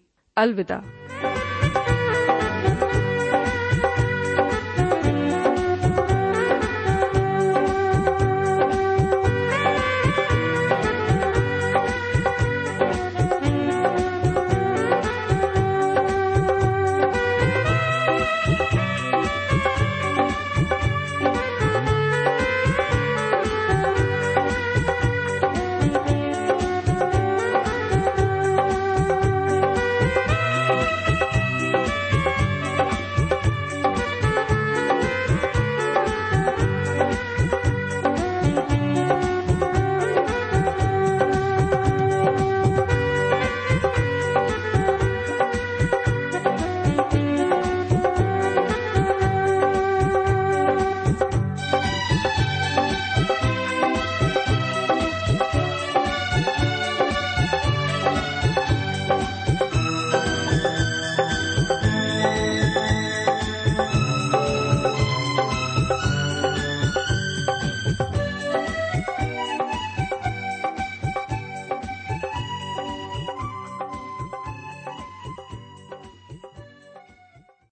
अलविदा 0.37 1.40